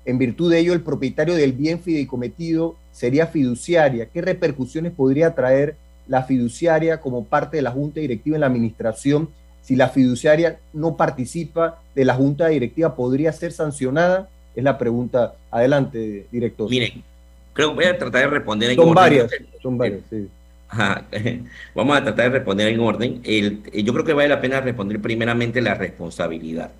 [0.05, 4.05] En virtud de ello, el propietario del bien fideicometido sería fiduciaria.
[4.05, 5.75] ¿Qué repercusiones podría traer
[6.07, 9.29] la fiduciaria como parte de la junta directiva en la administración?
[9.65, 14.29] Si la fiduciaria no participa de la junta directiva, ¿podría ser sancionada?
[14.55, 15.33] Es la pregunta.
[15.49, 16.69] Adelante, director.
[16.69, 17.03] Miren,
[17.51, 19.31] creo que voy a tratar de responder en son varias,
[19.63, 20.29] son varias, sí.
[21.75, 23.23] Vamos a tratar de responder en orden.
[23.23, 26.71] yo creo que vale la pena responder primeramente la responsabilidad.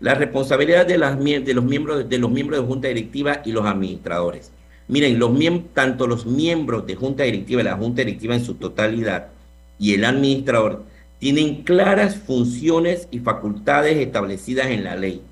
[0.00, 3.66] La responsabilidad de, las, de, los miembros, de los miembros de junta directiva y los
[3.66, 4.50] administradores.
[4.86, 5.30] Miren, los
[5.74, 9.26] tanto los miembros de junta directiva, la junta directiva en su totalidad
[9.78, 10.84] y el administrador
[11.18, 15.22] tienen claras funciones y facultades establecidas en la ley.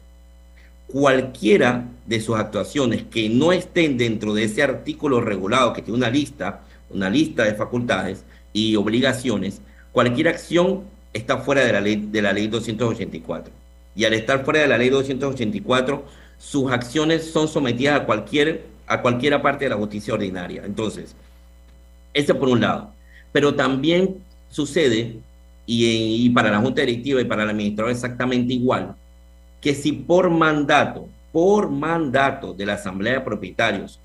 [0.86, 6.10] Cualquiera de sus actuaciones que no estén dentro de ese artículo regulado que tiene una
[6.10, 9.60] lista una lista de facultades y obligaciones,
[9.92, 13.52] cualquier acción está fuera de la ley, de la ley 284.
[13.94, 16.04] Y al estar fuera de la ley 284,
[16.38, 20.62] sus acciones son sometidas a cualquier a cualquiera parte de la justicia ordinaria.
[20.64, 21.16] Entonces,
[22.14, 22.92] eso por un lado.
[23.32, 24.18] Pero también
[24.48, 25.18] sucede,
[25.66, 28.94] y, y para la Junta Directiva y para el administrador exactamente igual,
[29.60, 33.98] que si por mandato, por mandato de la Asamblea de Propietarios,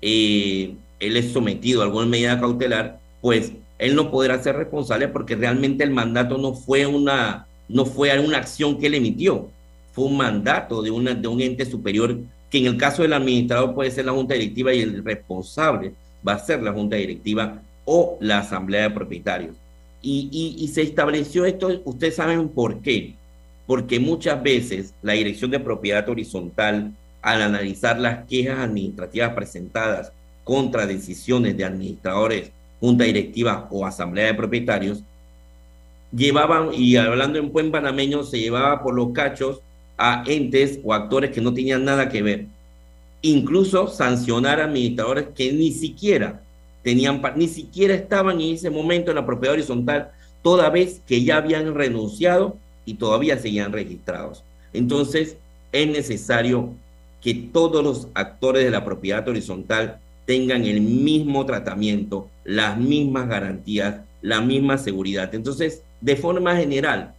[0.00, 5.36] eh, él es sometido a alguna medida cautelar, pues él no podrá ser responsable porque
[5.36, 9.48] realmente el mandato no fue una, no fue una acción que él emitió,
[9.92, 12.16] fue un mandato de, una, de un ente superior
[12.48, 15.94] que en el caso del administrador puede ser la junta directiva y el responsable
[16.26, 19.56] va a ser la junta directiva o la asamblea de propietarios.
[20.02, 23.14] Y, se estableció esto, ustedes saben por qué,
[23.66, 30.12] porque muchas veces la dirección de propiedad horizontal, al analizar las quejas administrativas presentadas
[30.42, 35.04] contra decisiones de administradores, junta directiva o asamblea de propietarios,
[36.14, 39.60] llevaban, y hablando en buen panameño, se llevaba por los cachos
[39.96, 42.46] a entes o actores que no tenían nada que ver.
[43.22, 46.42] Incluso sancionar a administradores que ni siquiera
[46.82, 50.10] tenían, ni siquiera estaban en ese momento en la propiedad horizontal,
[50.42, 54.42] toda vez que ya habían renunciado y todavía seguían registrados.
[54.72, 55.36] Entonces,
[55.70, 56.70] es necesario
[57.20, 64.00] que todos los actores de la propiedad horizontal tengan el mismo tratamiento, las mismas garantías,
[64.20, 65.34] la misma seguridad.
[65.34, 67.14] Entonces, de forma general,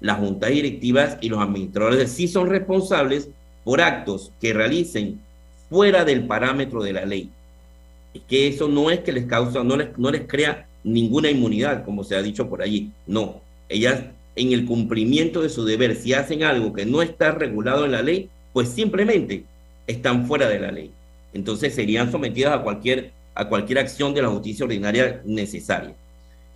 [0.00, 3.28] las juntas directivas y los administradores sí son responsables
[3.64, 5.20] por actos que realicen
[5.68, 7.30] fuera del parámetro de la ley.
[8.26, 12.04] Que eso no es que les causa, no les, no les crea ninguna inmunidad, como
[12.04, 12.90] se ha dicho por allí.
[13.06, 14.04] No, ellas
[14.36, 18.02] en el cumplimiento de su deber, si hacen algo que no está regulado en la
[18.02, 19.44] ley, pues simplemente
[19.86, 20.92] están fuera de la ley
[21.32, 25.94] entonces serían sometidas a cualquier, a cualquier acción de la justicia ordinaria necesaria.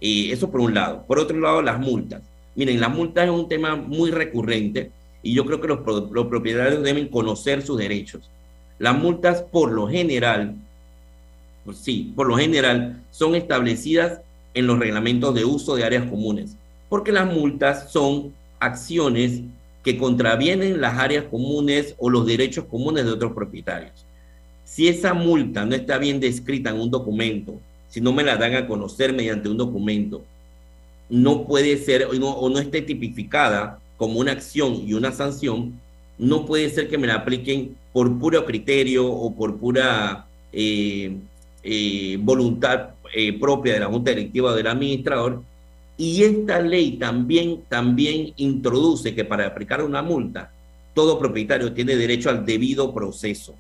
[0.00, 1.04] y eso por un lado.
[1.06, 2.22] Por otro lado, las multas.
[2.56, 4.90] Miren, las multas es un tema muy recurrente
[5.22, 5.80] y yo creo que los,
[6.26, 8.28] propietarios deben conocer sus derechos.
[8.80, 10.56] Las multas, por lo general,
[11.70, 14.20] sí, por lo general, son establecidas
[14.54, 16.56] en los reglamentos de uso de áreas comunes,
[16.88, 19.42] porque las multas son acciones
[19.82, 24.06] que contravienen las áreas comunes o los derechos comunes de otros propietarios.
[24.64, 28.54] Si esa multa no está bien descrita en un documento, si no me la dan
[28.54, 30.22] a conocer mediante un documento,
[31.10, 35.78] no puede ser o no, esté tipificada como una acción y una sanción,
[36.16, 41.16] no puede ser que me la apliquen por puro criterio o por pura eh,
[41.62, 45.42] eh, voluntad eh, propia de la Junta Directiva del administrador.
[45.96, 50.50] Y esta ley también, también introduce que para aplicar una multa,
[50.94, 53.54] todo propietario tiene derecho al debido proceso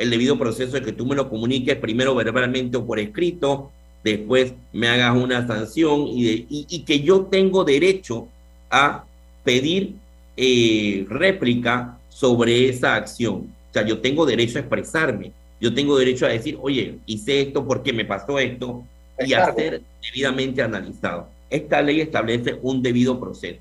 [0.00, 3.70] el debido proceso de que tú me lo comuniques primero verbalmente o por escrito,
[4.02, 8.26] después me hagas una sanción y, y, que yo tengo derecho
[8.70, 9.04] a
[9.44, 9.96] pedir
[10.38, 13.52] eh, réplica sobre esa acción.
[13.68, 17.66] O sea, yo tengo derecho a expresarme, yo tengo derecho a decir, oye, hice esto
[17.66, 18.84] porque me pasó esto
[19.18, 21.28] y a ser debidamente analizado.
[21.50, 23.60] Esta ley establece un debido proceso.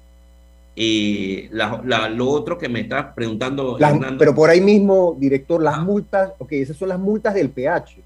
[0.75, 3.77] Eh, lo otro que me estás preguntando.
[4.17, 7.97] pero por ahí mismo, director, las multas, ok, esas son las multas del PH,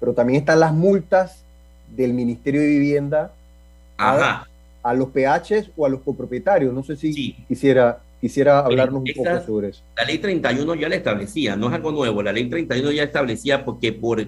[0.00, 1.42] pero también están las multas
[1.96, 3.32] del Ministerio de Vivienda
[3.96, 4.46] A,
[4.94, 6.74] los PHs o a los copropietarios.
[6.74, 9.82] No sé si quisiera, quisiera hablarnos un poco sobre eso.
[9.98, 13.66] La ley 31 ya la establecía, no es algo nuevo, la ley 31 ya establecía
[13.66, 14.26] porque por,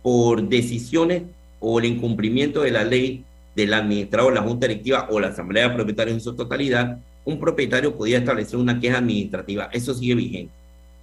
[0.00, 1.24] por decisiones
[1.58, 3.24] o el incumplimiento de la ley
[3.56, 7.96] del administrador, la junta directiva o la asamblea de propietarios en su totalidad, un propietario
[7.96, 9.70] podía establecer una queja administrativa.
[9.72, 10.52] Eso sigue vigente.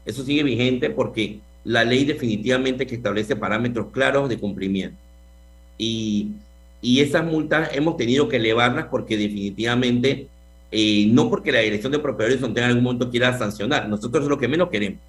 [0.06, 4.96] Eso sigue vigente porque la ley definitivamente que establece parámetros claros de cumplimiento.
[5.78, 6.30] Y,
[6.82, 10.30] y esas multas hemos tenido que elevarlas porque definitivamente,
[10.76, 14.30] eh, no porque la Dirección de Propiedad Horizontal en algún momento quiera sancionar, nosotros es
[14.30, 15.00] lo que menos queremos.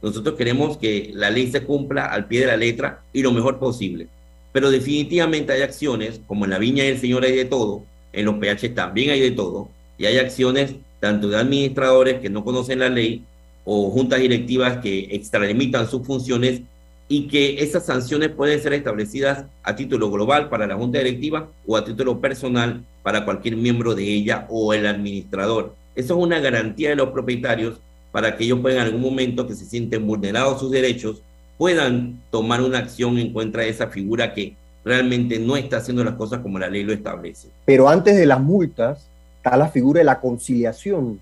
[0.00, 3.58] Nosotros queremos que la ley se cumpla al pie de la letra y lo mejor
[3.58, 4.06] posible.
[4.52, 8.36] Pero definitivamente hay acciones, como en la Viña del Señor hay de todo, en los
[8.36, 12.88] PH también hay de todo, y hay acciones tanto de administradores que no conocen la
[12.88, 13.24] ley
[13.64, 16.62] o juntas directivas que extralimitan sus funciones
[17.08, 21.76] y que esas sanciones pueden ser establecidas a título global para la junta directiva o
[21.76, 25.74] a título personal para cualquier miembro de ella o el administrador.
[25.96, 27.80] Eso es una garantía de los propietarios
[28.12, 31.22] para que ellos puedan en algún momento que se sienten vulnerados sus derechos,
[31.56, 34.54] puedan tomar una acción en contra de esa figura que
[34.84, 37.48] realmente no está haciendo las cosas como la ley lo establece.
[37.64, 39.06] Pero antes de las multas
[39.36, 41.20] está la figura de la conciliación,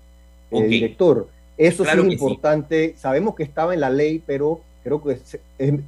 [0.51, 1.27] el eh, director.
[1.57, 2.93] Eso sí es importante.
[2.97, 5.81] Sabemos que estaba en la ley, pero creo que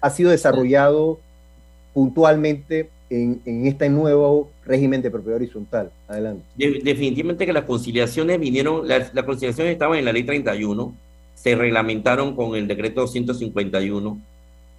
[0.00, 1.18] ha sido desarrollado
[1.94, 5.90] puntualmente en, este nuevo régimen de propiedad horizontal.
[6.08, 6.42] Adelante.
[6.56, 10.94] definitivamente que las conciliaciones vinieron, las, conciliaciones estaban en la ley 31,
[11.34, 14.18] se reglamentaron con el decreto 151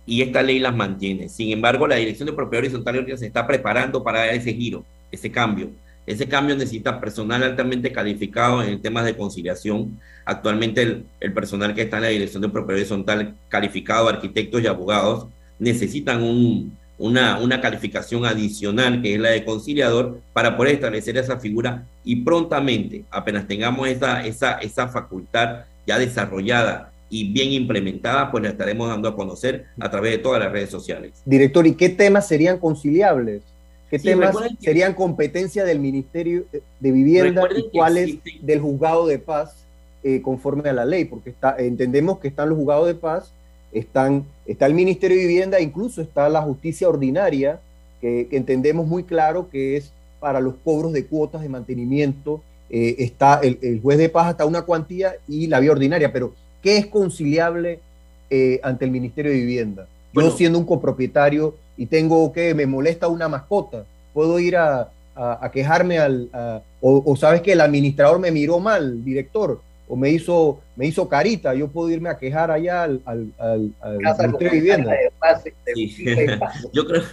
[0.06, 1.30] y esta ley las mantiene.
[1.30, 5.70] Sin embargo, la Dirección de Propiedad Horizontal se está preparando para ese giro, ese cambio.
[6.06, 10.00] Ese cambio necesita personal altamente calificado en temas de conciliación.
[10.26, 14.68] Actualmente el, el, personal que está en la Dirección de Propiedad Horizontal, calificado, arquitectos y
[14.68, 15.28] abogados,
[15.60, 21.40] necesitan un, una, una calificación adicional que es la de conciliador para poder establecer esa
[21.40, 28.44] figura y prontamente, apenas tengamos esa, esa, esa facultad ya desarrollada y bien implementada, pues
[28.44, 31.22] la estaremos dando a conocer a través de todas las redes sociales.
[31.26, 33.44] Director, ¿y qué temas serían conciliables?
[33.94, 36.46] ¿Qué temas serían competencia del Ministerio
[36.80, 39.56] de Vivienda y cuáles del juzgado de paz
[40.04, 41.06] eh, conforme a la ley?
[41.06, 43.32] Porque está, entendemos que están los juzgados de paz
[43.72, 47.60] están, está el Ministerio de Vivienda, incluso está la justicia ordinaria,
[48.02, 52.42] que, entendemos muy claro que es para los cobros de cuotas de mantenimiento,
[52.72, 56.34] eh, está el, juez de paz hasta una cuantía y la vía ordinaria, pero
[56.64, 57.80] ¿qué es conciliable
[58.32, 59.88] eh, ante el Ministerio de Vivienda?
[60.14, 64.90] Yo siendo un copropietario y tengo que me molesta una mascota, puedo ir a,
[65.52, 66.30] quejarme al,
[66.82, 71.08] o, o, sabes que el administrador me miró mal, director, o me hizo, me hizo
[71.08, 73.32] carita, yo puedo irme a quejar allá al, al,
[73.82, 74.92] al, de vivienda.
[76.74, 77.04] yo creo,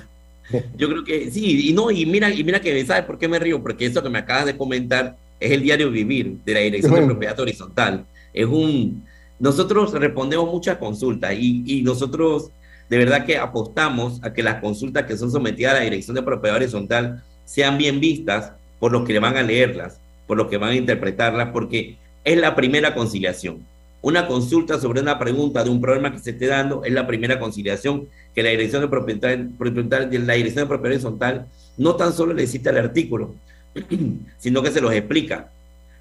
[0.76, 3.38] yo creo que sí, y no, y mira, y mira que sabes por qué me
[3.38, 6.94] río, porque eso que me acabas de comentar es el diario vivir de la Dirección
[6.94, 8.04] de Propiedad Horizontal.
[8.32, 9.04] Es un
[9.40, 12.50] nosotros respondemos muchas consultas y, y nosotros
[12.90, 16.22] de verdad que apostamos a que las consultas que son sometidas a la Dirección de
[16.22, 20.70] Propiedad Horizontal sean bien vistas por los que van a leerlas, por los que van
[20.70, 23.64] a interpretarlas, porque es la primera conciliación.
[24.02, 27.38] Una consulta sobre una pregunta de un problema que se esté dando es la primera
[27.38, 32.48] conciliación que la Dirección de Propiedad, la Dirección de Propiedad Horizontal no tan solo le
[32.48, 33.34] cita el artículo,
[34.38, 35.50] sino que se los explica.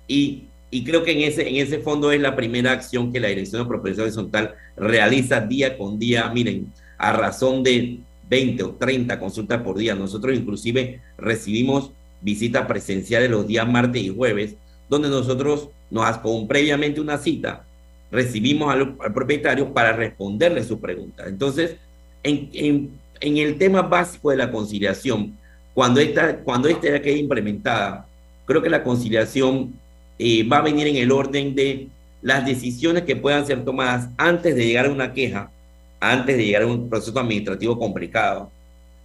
[0.08, 3.30] Y, y, creo que en ese, en ese fondo es la primera acción que la
[3.30, 6.30] Dirección de Propiedad Horizontal realiza día con día.
[6.30, 8.00] Miren, a razón de
[8.30, 9.96] 20 o 30 consultas por día.
[9.96, 11.92] Nosotros inclusive recibimos
[12.22, 14.56] visitas presenciales los días martes y jueves,
[14.88, 17.66] donde nosotros nos con previamente una cita,
[18.12, 21.26] recibimos al, propietario para responderle su pregunta.
[21.28, 21.78] Entonces,
[22.24, 22.92] en,
[23.22, 25.38] el tema básico de la conciliación,
[25.74, 28.06] cuando esta, cuando esta quede implementada,
[28.46, 29.74] creo que la conciliación
[30.20, 31.88] eh, va a venir en el orden de
[32.22, 35.52] las decisiones que puedan ser tomadas antes de llegar a una queja,
[36.00, 38.52] antes de llegar a un proceso administrativo complicado,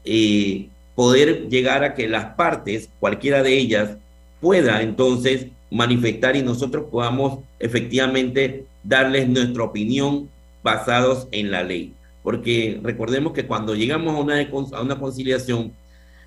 [0.05, 3.97] y poder llegar a que las partes, cualquiera de ellas,
[4.41, 10.29] pueda entonces manifestar y nosotros podamos efectivamente darles nuestra opinión
[10.63, 11.93] basados en la ley.
[12.23, 15.73] Porque recordemos que cuando llegamos a una, a una conciliación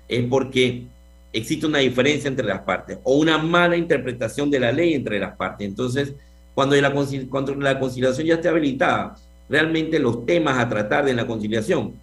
[0.08, 0.84] es porque
[1.32, 5.36] existe una diferencia entre las partes o una mala interpretación de la ley entre las
[5.36, 5.66] partes.
[5.66, 6.14] Entonces,
[6.54, 6.92] cuando la,
[7.28, 9.14] cuando la conciliación ya esté habilitada,
[9.48, 11.94] realmente los temas a tratar de la conciliación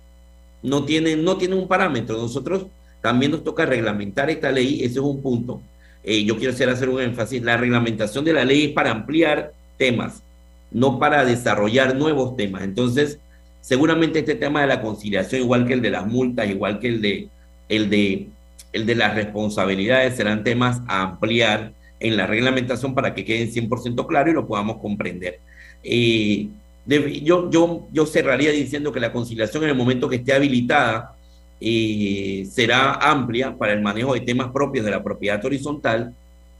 [0.63, 2.17] no tienen, no tienen un parámetro.
[2.17, 2.67] Nosotros
[3.01, 5.61] también nos toca reglamentar esta ley, ese es un punto
[6.05, 9.53] eh, yo quiero hacer, hacer un énfasis, la reglamentación de la ley es para ampliar
[9.75, 10.21] temas,
[10.71, 12.61] no para desarrollar nuevos temas.
[12.61, 13.17] Entonces,
[13.61, 17.01] seguramente este tema de la conciliación, igual que el de las multas, igual que el
[17.01, 17.27] de,
[17.69, 18.27] el de,
[18.75, 24.05] el de las responsabilidades, serán temas a ampliar en la reglamentación para que queden 100%
[24.05, 25.39] claro y lo podamos comprender.
[25.81, 26.49] Eh,
[26.85, 31.15] yo, yo, yo cerraría diciendo que la conciliación en el momento que esté habilitada
[31.61, 36.13] eh, será amplia para el manejo de temas propios de la propiedad horizontal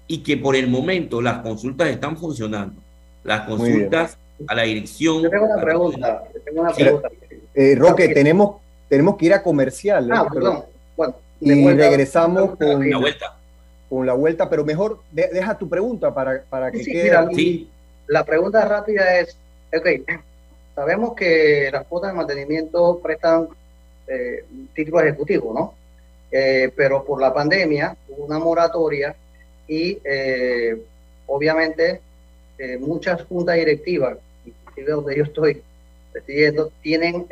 [0.08, 2.82] y que por el momento las consultas están funcionando.
[3.26, 5.22] Las consultas a la dirección.
[5.22, 6.24] Yo tengo una pregunta.
[6.46, 7.10] tengo una pregunta.
[7.54, 10.10] Eh, Roque, tenemos, tenemos que ir a comercial.
[10.14, 10.75] Ah, perdón.
[11.40, 13.38] Y regresamos con la vuelta.
[13.90, 17.16] Con la vuelta, pero mejor deja tu pregunta para, para que quede.
[17.36, 17.70] sí.
[18.08, 19.38] La pregunta rápida es:
[19.76, 19.88] ok,
[20.76, 23.48] sabemos que las cuotas de mantenimiento prestan
[24.08, 25.74] eh, título ejecutivo, ¿no?
[26.32, 29.16] Eh, pero por la pandemia hubo una moratoria
[29.68, 30.76] y eh,
[31.28, 32.02] obviamente
[32.58, 35.62] eh, muchas juntas directivas, inclusive donde yo estoy
[36.12, 37.26] presidiendo, tienen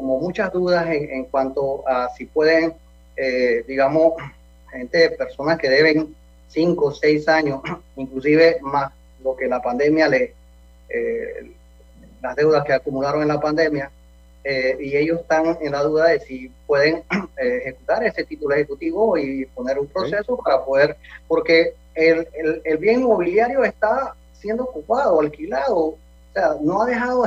[0.00, 2.74] como muchas dudas en, cuanto a si pueden,
[3.66, 4.14] digamos,
[4.72, 6.16] gente, personas que deben
[6.48, 7.60] cinco o seis años,
[7.96, 8.92] inclusive más
[9.22, 10.34] lo que la pandemia le,
[12.22, 13.90] las deudas que acumularon en la pandemia,
[14.42, 17.04] eh, y ellos están en la duda de si pueden
[17.36, 20.96] eh, ejecutar ese título ejecutivo y poner un proceso para poder,
[21.28, 22.26] porque el,
[22.64, 25.98] el, bien inmobiliario está siendo ocupado, alquilado, o
[26.32, 27.26] sea, no ha dejado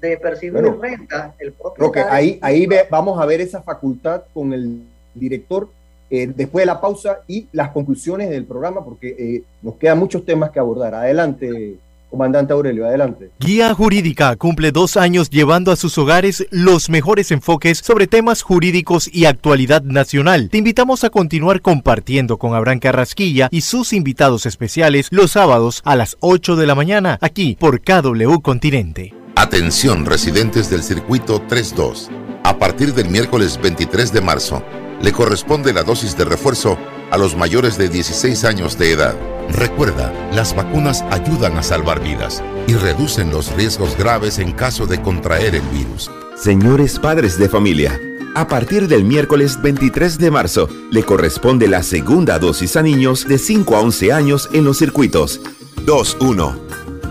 [0.00, 1.92] de percibir renta el propio.
[1.92, 4.82] que ahí, ahí vamos a ver esa facultad con el
[5.14, 5.68] director
[6.10, 10.50] eh, después de la pausa y las conclusiones del programa, porque nos quedan muchos temas
[10.50, 10.94] que abordar.
[10.94, 11.78] Adelante.
[12.10, 13.30] Comandante Aurelio, adelante.
[13.38, 19.10] Guía Jurídica cumple dos años llevando a sus hogares los mejores enfoques sobre temas jurídicos
[19.12, 20.48] y actualidad nacional.
[20.48, 25.96] Te invitamos a continuar compartiendo con Abraham Carrasquilla y sus invitados especiales los sábados a
[25.96, 29.17] las 8 de la mañana aquí por KW Continente.
[29.38, 32.10] Atención residentes del circuito 32.
[32.42, 34.64] A partir del miércoles 23 de marzo,
[35.00, 36.76] le corresponde la dosis de refuerzo
[37.12, 39.14] a los mayores de 16 años de edad.
[39.50, 45.00] Recuerda, las vacunas ayudan a salvar vidas y reducen los riesgos graves en caso de
[45.00, 46.10] contraer el virus.
[46.34, 47.96] Señores padres de familia,
[48.34, 53.38] a partir del miércoles 23 de marzo le corresponde la segunda dosis a niños de
[53.38, 55.40] 5 a 11 años en los circuitos
[55.86, 56.58] 2-1,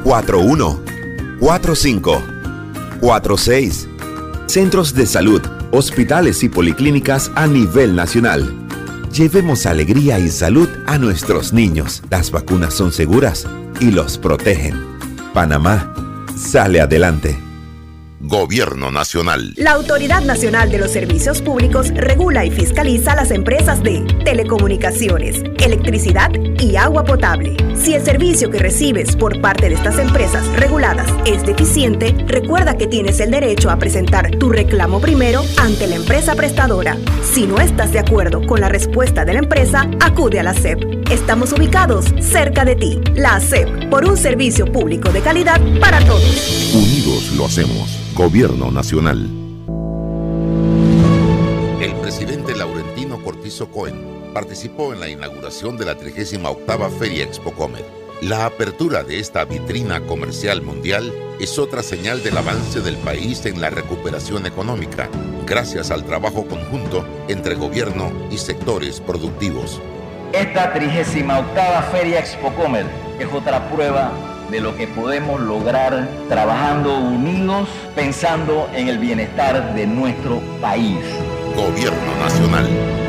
[0.03, 0.96] 4-1,
[1.39, 3.87] 4-5, 4-6,
[4.47, 8.53] centros de salud, hospitales y policlínicas a nivel nacional.
[9.13, 12.03] Llevemos alegría y salud a nuestros niños.
[12.09, 13.47] Las vacunas son seguras
[13.79, 14.75] y los protegen.
[15.33, 15.93] Panamá
[16.35, 17.46] sale adelante.
[18.19, 19.53] Gobierno Nacional.
[19.57, 26.31] La Autoridad Nacional de los Servicios Públicos regula y fiscaliza las empresas de telecomunicaciones, electricidad
[26.59, 27.55] y agua potable.
[27.75, 32.87] Si el servicio que recibes por parte de estas empresas reguladas es deficiente, recuerda que
[32.87, 36.97] tienes el derecho a presentar tu reclamo primero ante la empresa prestadora.
[37.21, 41.07] Si no estás de acuerdo con la respuesta de la empresa, acude a la SEP.
[41.11, 42.99] Estamos ubicados cerca de ti.
[43.13, 46.73] La SEP, por un servicio público de calidad para todos.
[46.73, 48.06] Unidos lo hacemos.
[48.17, 49.29] Gobierno Nacional.
[51.79, 57.85] El presidente Laurentino Cortizo Cohen participó en la inauguración de la 38 Feria Expo Comer.
[58.21, 63.61] La apertura de esta vitrina comercial mundial es otra señal del avance del país en
[63.61, 65.09] la recuperación económica,
[65.45, 69.79] gracias al trabajo conjunto entre gobierno y sectores productivos.
[70.33, 71.23] Esta 38
[71.91, 72.87] Feria Expo Comer
[73.19, 74.11] es otra prueba
[74.49, 80.99] de lo que podemos lograr trabajando unidos, pensando en el bienestar de nuestro país.
[81.55, 83.06] Gobierno Nacional.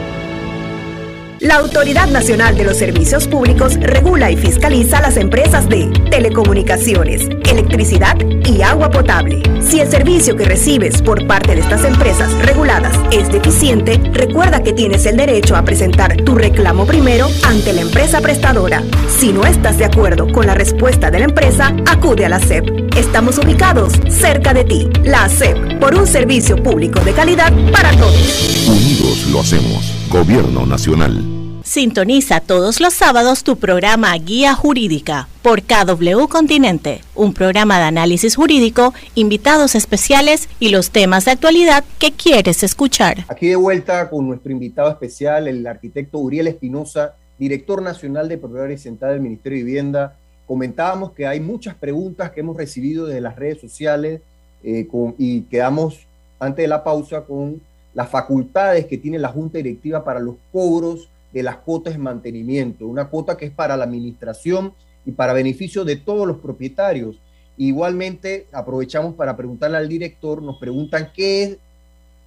[1.40, 8.16] La Autoridad Nacional de los Servicios Públicos regula y fiscaliza las empresas de telecomunicaciones, electricidad
[8.44, 9.42] y agua potable.
[9.62, 14.72] Si el servicio que recibes por parte de estas empresas reguladas es deficiente, recuerda que
[14.72, 18.82] tienes el derecho a presentar tu reclamo primero ante la empresa prestadora.
[19.08, 22.96] Si no estás de acuerdo con la respuesta de la empresa, acude a la SEP.
[22.96, 24.88] Estamos ubicados cerca de ti.
[25.04, 28.66] La SEP, por un servicio público de calidad para todos.
[28.66, 29.97] Unidos lo hacemos.
[30.08, 31.22] Gobierno Nacional.
[31.64, 38.36] Sintoniza todos los sábados tu programa Guía Jurídica por KW Continente, un programa de análisis
[38.36, 43.26] jurídico, invitados especiales y los temas de actualidad que quieres escuchar.
[43.28, 48.64] Aquí de vuelta con nuestro invitado especial, el arquitecto Uriel Espinosa, director nacional de Propiedad
[48.64, 50.16] Horizontal del Ministerio de Vivienda.
[50.46, 54.22] Comentábamos que hay muchas preguntas que hemos recibido desde las redes sociales
[54.64, 54.88] eh,
[55.18, 56.06] y quedamos
[56.40, 57.60] antes de la pausa con
[57.94, 62.86] las facultades que tiene la Junta Directiva para los cobros de las cuotas de mantenimiento,
[62.86, 64.72] una cuota que es para la administración
[65.04, 67.16] y para beneficio de todos los propietarios.
[67.56, 71.58] Igualmente, aprovechamos para preguntarle al director, nos preguntan qué es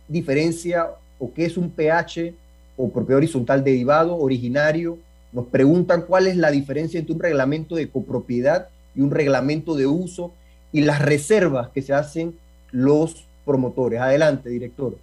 [0.08, 0.90] diferencia
[1.20, 2.34] o qué es un pH
[2.78, 4.98] o propiedad horizontal derivado, originario.
[5.32, 9.88] Nos preguntan cuál es la diferencia entre un reglamento de copropiedad y un reglamento de
[9.88, 10.34] uso
[10.74, 12.36] y las reservas que se hacen
[12.72, 14.02] los promotores.
[14.02, 14.98] Adelante, director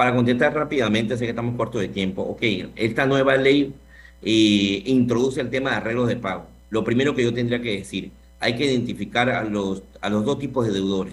[0.00, 2.22] para contestar rápidamente, sé que estamos cortos de tiempo.
[2.22, 2.40] Ok,
[2.74, 3.74] esta nueva ley
[4.22, 6.46] eh, introduce el tema de arreglos de pago.
[6.70, 10.38] Lo primero que yo tendría que decir, hay que identificar a los, a los dos
[10.38, 11.12] tipos de deudores.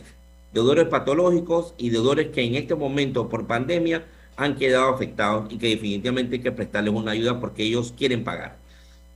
[0.53, 4.05] Deudores patológicos y deudores que en este momento por pandemia
[4.37, 8.55] han quedado afectados y que definitivamente hay que prestarles una ayuda porque ellos quieren pagar.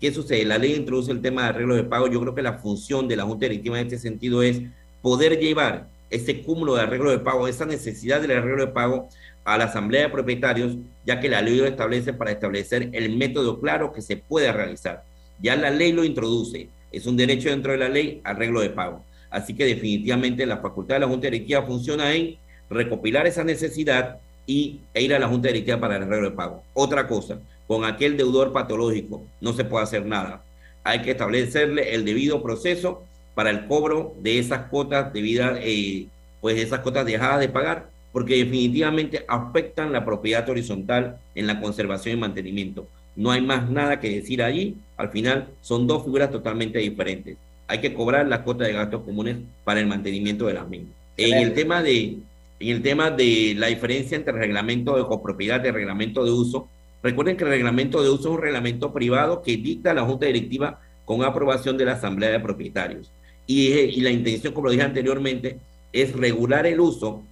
[0.02, 0.44] ¿Qué sucede?
[0.44, 2.08] La ley introduce el tema de arreglo de pago.
[2.10, 4.64] Yo creo que la función de la Junta Directiva en este sentido es
[5.02, 9.08] poder llevar ese cúmulo de arreglo de pago, esa necesidad del arreglo de pago
[9.44, 13.60] a la Asamblea de Propietarios, ya que la ley lo establece para establecer el método
[13.60, 15.04] claro que se puede realizar.
[15.42, 16.70] Ya la ley lo introduce.
[16.92, 19.04] Es un derecho dentro de la ley, arreglo de pago.
[19.30, 22.38] Así que definitivamente la facultad de la Junta Directiva funciona en
[22.70, 26.64] recopilar esa necesidad y, e ir a la Junta Directiva para el arreglo de pago.
[26.74, 30.44] Otra cosa, con aquel deudor patológico no se puede hacer nada.
[30.84, 36.08] Hay que establecerle el debido proceso para el cobro de esas cuotas debidas, eh,
[36.42, 42.18] pues esas cuotas dejadas de pagar, porque definitivamente afectan la propiedad horizontal en la conservación
[42.18, 42.88] y mantenimiento.
[43.16, 44.76] No hay más nada que decir allí.
[44.98, 47.38] Al final son dos figuras totalmente diferentes.
[47.68, 50.94] Hay que cobrar las cuotas de gastos comunes para el mantenimiento de las mismas.
[51.18, 52.18] En el tema de,
[52.60, 56.68] en el tema de la diferencia entre reglamento de copropiedad y reglamento de uso,
[57.04, 60.80] Recuerden que el reglamento de uso es un reglamento privado que dicta la Junta Directiva
[61.04, 63.12] con aprobación de la Asamblea de Propietarios.
[63.48, 65.58] Y, la intención, como lo dije anteriormente,
[65.92, 67.24] es regular el uso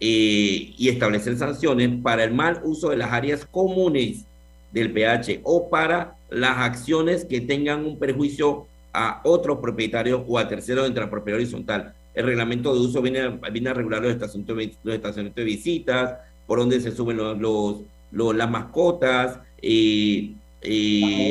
[0.00, 4.24] eh, y establecer sanciones para el mal uso de las áreas comunes
[4.72, 10.48] del PH o para las acciones que tengan un perjuicio a otros propietarios o a
[10.48, 11.94] terceros entre la propiedad horizontal.
[12.14, 16.58] El reglamento de uso viene, viene a regular los estacionamientos, los estacionamientos de visitas, por
[16.58, 17.78] donde se suben los
[18.10, 20.32] las mascotas, eh,
[20.62, 21.30] eh,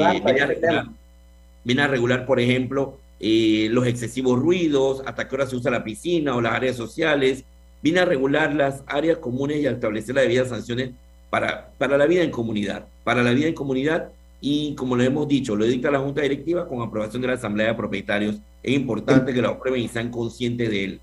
[1.64, 5.84] viene, a regular, por ejemplo, eh, los excesivos ruidos, hasta qué hora se usa la
[5.84, 7.44] piscina o las áreas sociales,
[7.82, 10.92] viene a regular las áreas comunes y a establecer las debidas sanciones
[11.30, 14.10] para, para la vida en comunidad, para la vida en comunidad
[14.42, 17.68] y como lo hemos dicho, lo dicta la Junta Directiva con aprobación de la Asamblea
[17.68, 18.38] de Propietarios.
[18.64, 21.02] Es importante que lo aprueben y sean conscientes de él.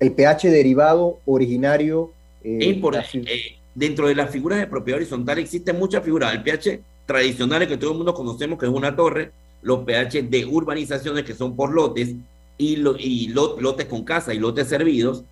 [0.00, 2.12] El pH derivado originario.
[2.42, 6.34] es importante dentro de las figuras de propiedad horizontal existen muchas figuras.
[6.34, 10.44] El pH tradicionales que todo el mundo conocemos, que es una torre, los pH de
[10.44, 12.14] urbanizaciones que son por lotes
[12.58, 15.24] y, y lotes con casa y lotes servidos,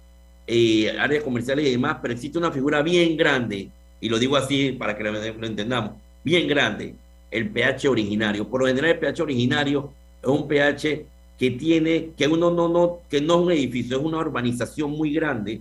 [0.52, 3.68] eh, áreas comerciales y demás, pero existe una figura bien grande,
[4.00, 5.92] y lo digo así para que lo, entendamos,
[6.24, 6.96] bien grande,
[7.30, 8.48] el pH originario.
[8.48, 11.06] Por lo general el pH originario es un pH
[11.38, 15.14] que tiene, que uno no, no, que no es un edificio, es una urbanización muy
[15.14, 15.60] grande,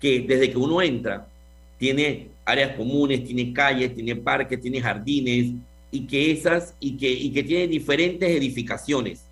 [0.00, 1.26] que desde que uno entra,
[1.76, 5.52] tiene áreas comunes, tiene calles, tiene parques, tiene jardines,
[5.90, 9.26] y que esas, y que, y que tiene diferentes edificaciones.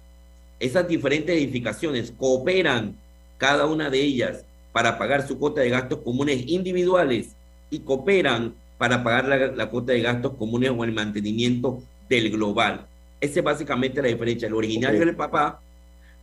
[0.59, 2.95] Esas diferentes edificaciones cooperan
[3.39, 7.35] cada una de ellas para pagar su cuota de gastos comunes individuales
[7.71, 12.87] y cooperan para pagar la, cuota de gastos comunes o el mantenimiento del global.
[13.21, 14.49] Esa es básicamente la diferencia.
[14.49, 15.61] El originario del papá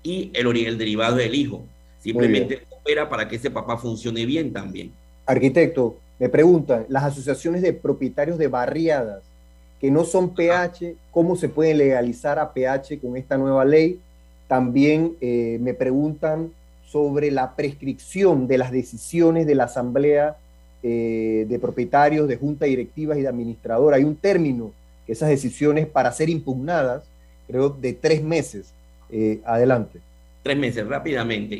[0.02, 1.64] y el, el derivado del hijo.
[2.00, 4.92] Simplemente coopera para que ese papá funcione bien también.
[5.26, 9.22] Arquitecto, me preguntan, las asociaciones de propietarios de barriadas
[9.80, 14.00] que no son PH, ¿cómo se pueden legalizar a PH con esta nueva ley?
[14.48, 16.52] También eh, me preguntan
[16.90, 20.38] sobre la prescripción de las decisiones de la Asamblea
[20.84, 23.94] eh, de Propietarios, de Junta Directivas y de Administrador.
[23.94, 24.72] Hay un término
[25.06, 27.04] que esas decisiones para ser impugnadas,
[27.48, 28.74] creo, de tres meses.
[29.10, 30.00] Eh, adelante.
[30.44, 31.56] Tres meses, rápidamente.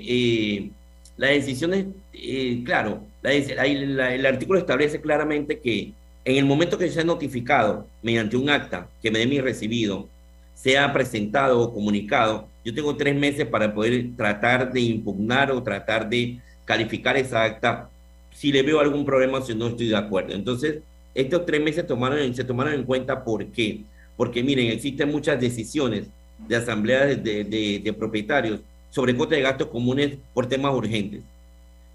[1.18, 5.94] Las decisiones, eh, claro, el artículo establece claramente que
[6.26, 10.08] en el momento que se ha notificado mediante un acta que me dé mi recibido,
[10.54, 16.10] sea presentado o comunicado, yo tengo tres meses para poder tratar de impugnar o tratar
[16.10, 17.90] de calificar esa acta
[18.34, 20.34] si le veo algún problema o si no estoy de acuerdo.
[20.34, 20.80] Entonces,
[21.16, 23.84] estos tres meses tomaron, se tomaron en cuenta por qué.
[24.18, 26.08] Porque miren, existen muchas decisiones
[26.46, 28.60] de asambleas de, de, de propietarios
[28.90, 31.22] sobre cuota de gastos comunes por temas urgentes.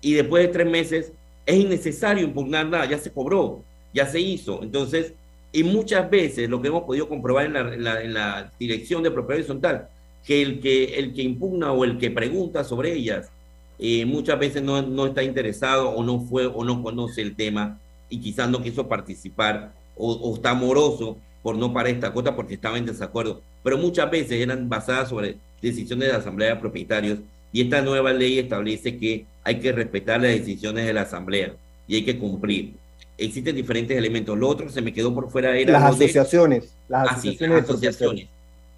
[0.00, 1.12] Y después de tres meses
[1.44, 3.62] es innecesario impugnar nada, ya se cobró,
[3.92, 4.62] ya se hizo.
[4.62, 5.12] Entonces,
[5.52, 9.40] y muchas veces lo que hemos podido comprobar en la, en la, dirección de propiedad
[9.40, 9.88] horizontal,
[10.26, 13.30] que el, que el que impugna o el que pregunta sobre ellas,
[13.78, 17.80] eh, muchas veces no, no, está interesado o no fue o no conoce el tema
[18.08, 22.54] y quizás no quiso participar o, o está moroso por no pagar esta cuota porque
[22.54, 23.40] estaba en desacuerdo.
[23.62, 27.18] Pero muchas veces eran basadas sobre decisiones de la Asamblea de Propietarios
[27.52, 31.54] y esta nueva ley establece que hay que respetar las decisiones de la Asamblea
[31.86, 32.74] y hay que cumplir.
[33.18, 34.38] Existen diferentes elementos.
[34.38, 35.72] Lo otro se me quedó por fuera era...
[35.72, 36.74] Las asociaciones.
[36.88, 37.64] las ah, asociaciones.
[37.64, 38.28] asociaciones.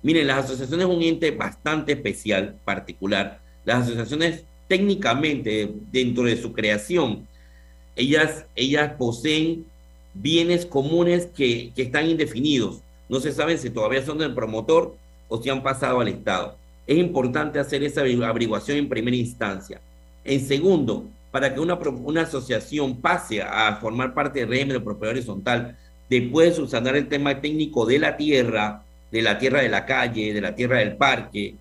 [0.05, 3.41] Miren, las asociaciones es un ente bastante especial, particular.
[3.65, 7.27] Las asociaciones técnicamente, dentro de su creación,
[7.97, 9.67] ellas, ellas poseen
[10.15, 12.83] bienes comunes que, que están indefinidos.
[13.09, 14.97] No se sabe si todavía son del promotor
[15.29, 19.81] o si han pasado al Estado es importante hacer esa averiguación en primera instancia.
[20.25, 25.15] En segundo, para que una, una asociación pase a formar parte del régimen de propiedad
[25.15, 25.77] horizontal,
[26.09, 28.84] después de subsanar el tema técnico de la tierra,
[29.15, 31.55] de la tierra de la calle, de la tierra del parque,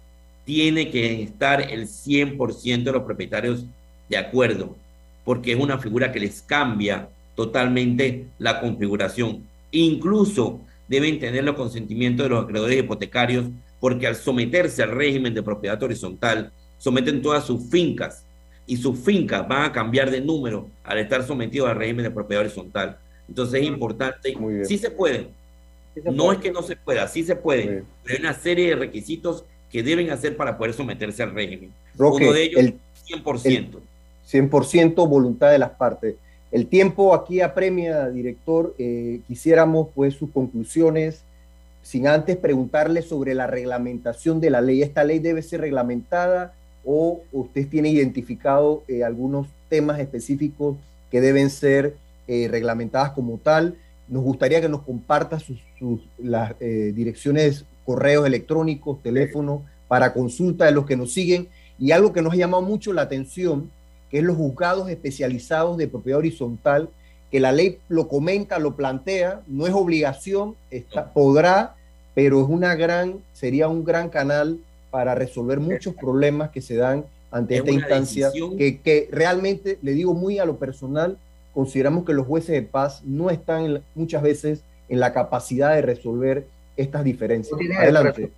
[0.43, 3.65] tiene que estar el 100% de los propietarios
[4.09, 4.75] de acuerdo,
[5.23, 9.43] porque es una figura que les cambia totalmente la configuración.
[9.69, 13.45] Incluso deben tener los consentimientos de los acreedores hipotecarios,
[13.79, 18.25] porque al someterse al régimen de propiedad horizontal, someten todas sus fincas
[18.65, 22.41] y sus fincas van a cambiar de número al estar sometidos al régimen de propiedad
[22.45, 22.97] horizontal.
[23.29, 24.89] Entonces es importante, sí se
[26.03, 29.45] no es que no se pueda, sí se puede, pero hay una serie de requisitos
[29.71, 31.71] que deben hacer para poder someterse al régimen.
[31.97, 33.79] Uno de ellos, el 100%.
[34.29, 36.15] 100% voluntad de las partes.
[36.51, 38.75] El tiempo aquí apremia, director.
[38.77, 41.23] Eh, quisiéramos pues sus conclusiones,
[41.81, 44.83] sin antes preguntarle sobre la reglamentación de la ley.
[44.83, 46.53] ¿Esta ley debe ser reglamentada
[46.85, 50.77] o usted tiene identificado eh, algunos temas específicos
[51.09, 51.95] que deben ser
[52.27, 53.75] eh, reglamentadas como tal?
[54.07, 55.59] Nos gustaría que nos comparta sus,
[56.17, 61.47] las direcciones, correos electrónicos, teléfonos para consulta de los que nos siguen.
[61.79, 63.69] Y algo que nos ha llamado mucho la atención
[64.13, 66.87] que es los juzgados especializados de propiedad horizontal,
[67.31, 71.73] que la ley lo comenta, lo plantea, no es obligación, está, podrá,
[72.13, 74.59] pero es una gran, sería un gran canal
[74.91, 80.13] para resolver muchos problemas que se dan ante esta instancia, que, que, realmente, le digo
[80.13, 81.17] muy a lo personal,
[81.53, 86.45] consideramos que los jueces de paz no están muchas veces en la capacidad de resolver
[86.75, 87.59] estas diferencias.
[87.77, 88.31] Adelante.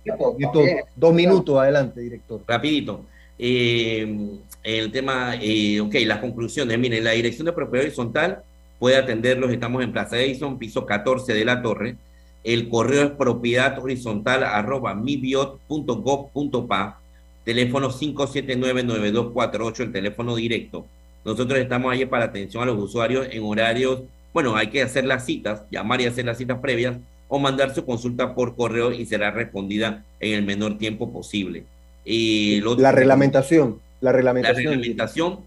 [0.94, 2.42] dos minutos, adelante, director.
[2.46, 3.00] Rapidito.
[3.38, 6.78] Eh, el tema, eh, ok, las conclusiones.
[6.78, 8.42] Miren, la Dirección de Propiedad Horizontal
[8.78, 9.52] puede atenderlos.
[9.52, 11.96] Estamos en Plaza Edison, piso 14 de la torre.
[12.44, 17.00] El correo es propiedad horizontal arroba mibiot.gov.pa.
[17.44, 20.86] Teléfono 579-9248, el teléfono directo.
[21.26, 24.04] Nosotros estamos ahí para atención a los usuarios en horarios.
[24.32, 27.84] Bueno, hay que hacer las citas, llamar y hacer las citas previas o mandar su
[27.84, 31.64] consulta por correo y será respondida en el menor tiempo posible.
[32.04, 33.80] Y la reglamentación.
[34.00, 34.64] La reglamentación.
[34.64, 35.38] La reglamentación.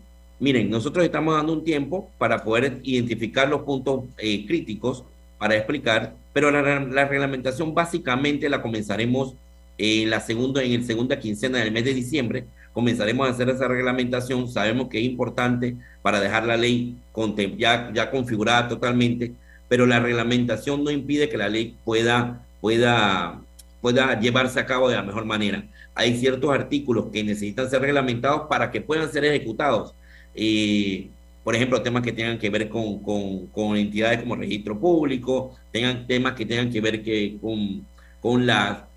[0.41, 5.05] Miren, nosotros estamos dando un tiempo para poder identificar los puntos eh, críticos
[5.37, 9.33] para explicar, pero la, reglamentación básicamente la comenzaremos
[9.77, 12.43] en la segunda, en el segunda quincena del mes de diciembre.
[12.73, 14.47] Comenzaremos a hacer esa reglamentación.
[14.47, 16.97] Sabemos que es importante para dejar la ley
[17.57, 19.33] ya, ya configurada totalmente,
[19.67, 23.41] pero la reglamentación no impide que la ley pueda, pueda,
[23.81, 25.65] pueda llevarse a cabo de la mejor manera
[25.99, 29.93] hay ciertos artículos que necesitan ser reglamentados para que puedan ser ejecutados.
[30.35, 31.09] y
[31.43, 36.33] por ejemplo, temas que tengan que ver con, con, entidades como registro público, tengan temas
[36.33, 37.85] que tengan que ver que, con,
[38.21, 38.45] con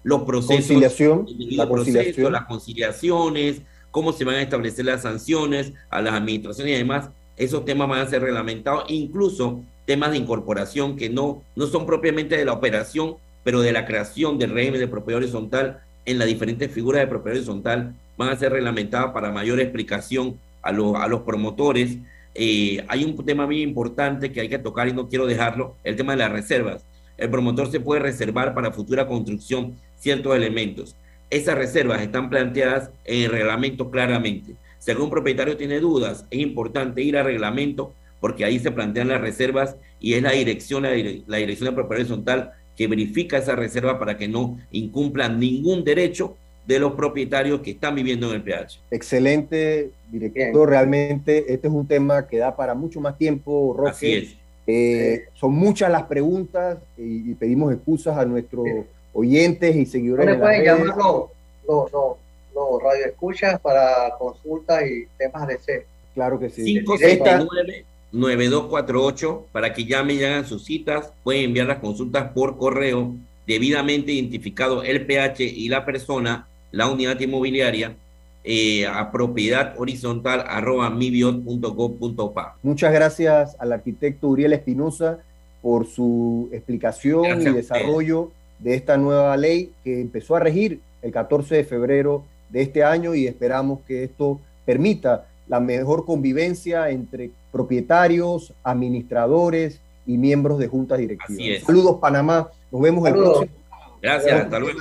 [0.03, 0.57] los procesos.
[0.57, 2.33] Conciliación, la conciliación.
[2.33, 7.11] Las conciliaciones, cómo se van a establecer las sanciones a las administraciones y demás.
[7.37, 12.37] Esos temas van a ser reglamentados, incluso temas de incorporación que no, no son propiamente
[12.37, 16.71] de la operación, pero de la creación del régimen de propiedad horizontal en las diferentes
[16.71, 21.23] figuras de propiedad horizontal van a ser reglamentadas para mayor explicación a, los, a los
[21.23, 21.99] promotores.
[22.35, 25.97] Eh, hay un tema muy importante que hay que tocar y no quiero dejarlo, el
[25.97, 26.85] tema de las reservas.
[27.19, 30.97] El promotor se puede reservar para futura construcción ciertos elementos.
[31.31, 34.55] Esas reservas están planteadas en el reglamento claramente.
[34.79, 39.21] Si algún propietario tiene dudas, es importante ir al reglamento porque ahí se plantean las
[39.21, 43.99] reservas y es la dirección, la, la dirección de propiedad horizontal que verifica esa reserva
[43.99, 46.37] para que no incumplan ningún derecho
[46.67, 48.81] de los propietarios que están viviendo en el PH.
[48.91, 50.69] Excelente, director.
[50.69, 53.91] Realmente este es un tema que da para mucho más tiempo, Roque.
[53.91, 54.37] Así es.
[54.67, 58.65] Eh, son muchas las preguntas y, pedimos excusas a nuestros
[59.13, 60.27] oyentes y seguidores.
[60.27, 65.87] ¿Dónde pueden llamar los, los, radioescuchas para consultas y temas de C?
[66.15, 66.65] Claro que sí.
[66.65, 71.13] 579 9248 para que llamen y hagan sus citas.
[71.25, 73.15] Pueden enviar las consultas por correo,
[73.47, 77.97] debidamente identificado el PH y la persona, la unidad inmobiliaria,
[78.45, 82.57] eh, a propiedad horizontal arroba mibiot.gov.pa.
[82.63, 85.21] Muchas gracias al arquitecto Uriel Espinosa
[85.63, 88.31] por su explicación y desarrollo
[88.63, 93.15] de esta nueva ley que empezó a regir el 14 de febrero de este año
[93.15, 100.99] y esperamos que esto permita la mejor convivencia entre propietarios, administradores y miembros de juntas
[100.99, 101.65] directivas.
[101.65, 103.53] Saludos Panamá, nos vemos el próximo.
[104.01, 104.81] Gracias, hasta luego.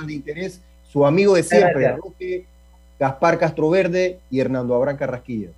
[0.90, 1.96] su amigo de siempre,
[2.98, 5.48] Gaspar Castro Verde y Hernando Abrán Carrasquilla.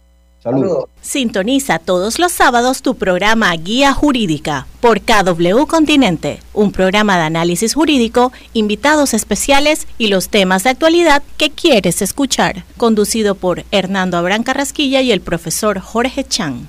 [0.45, 0.91] Saludos.
[1.01, 7.73] Sintoniza todos los sábados tu programa Guía Jurídica por KW Continente, un programa de análisis
[7.73, 14.43] jurídico, invitados especiales y los temas de actualidad que quieres escuchar, conducido por Hernando Abrán
[14.43, 16.69] Carrasquilla y el profesor Jorge Chan.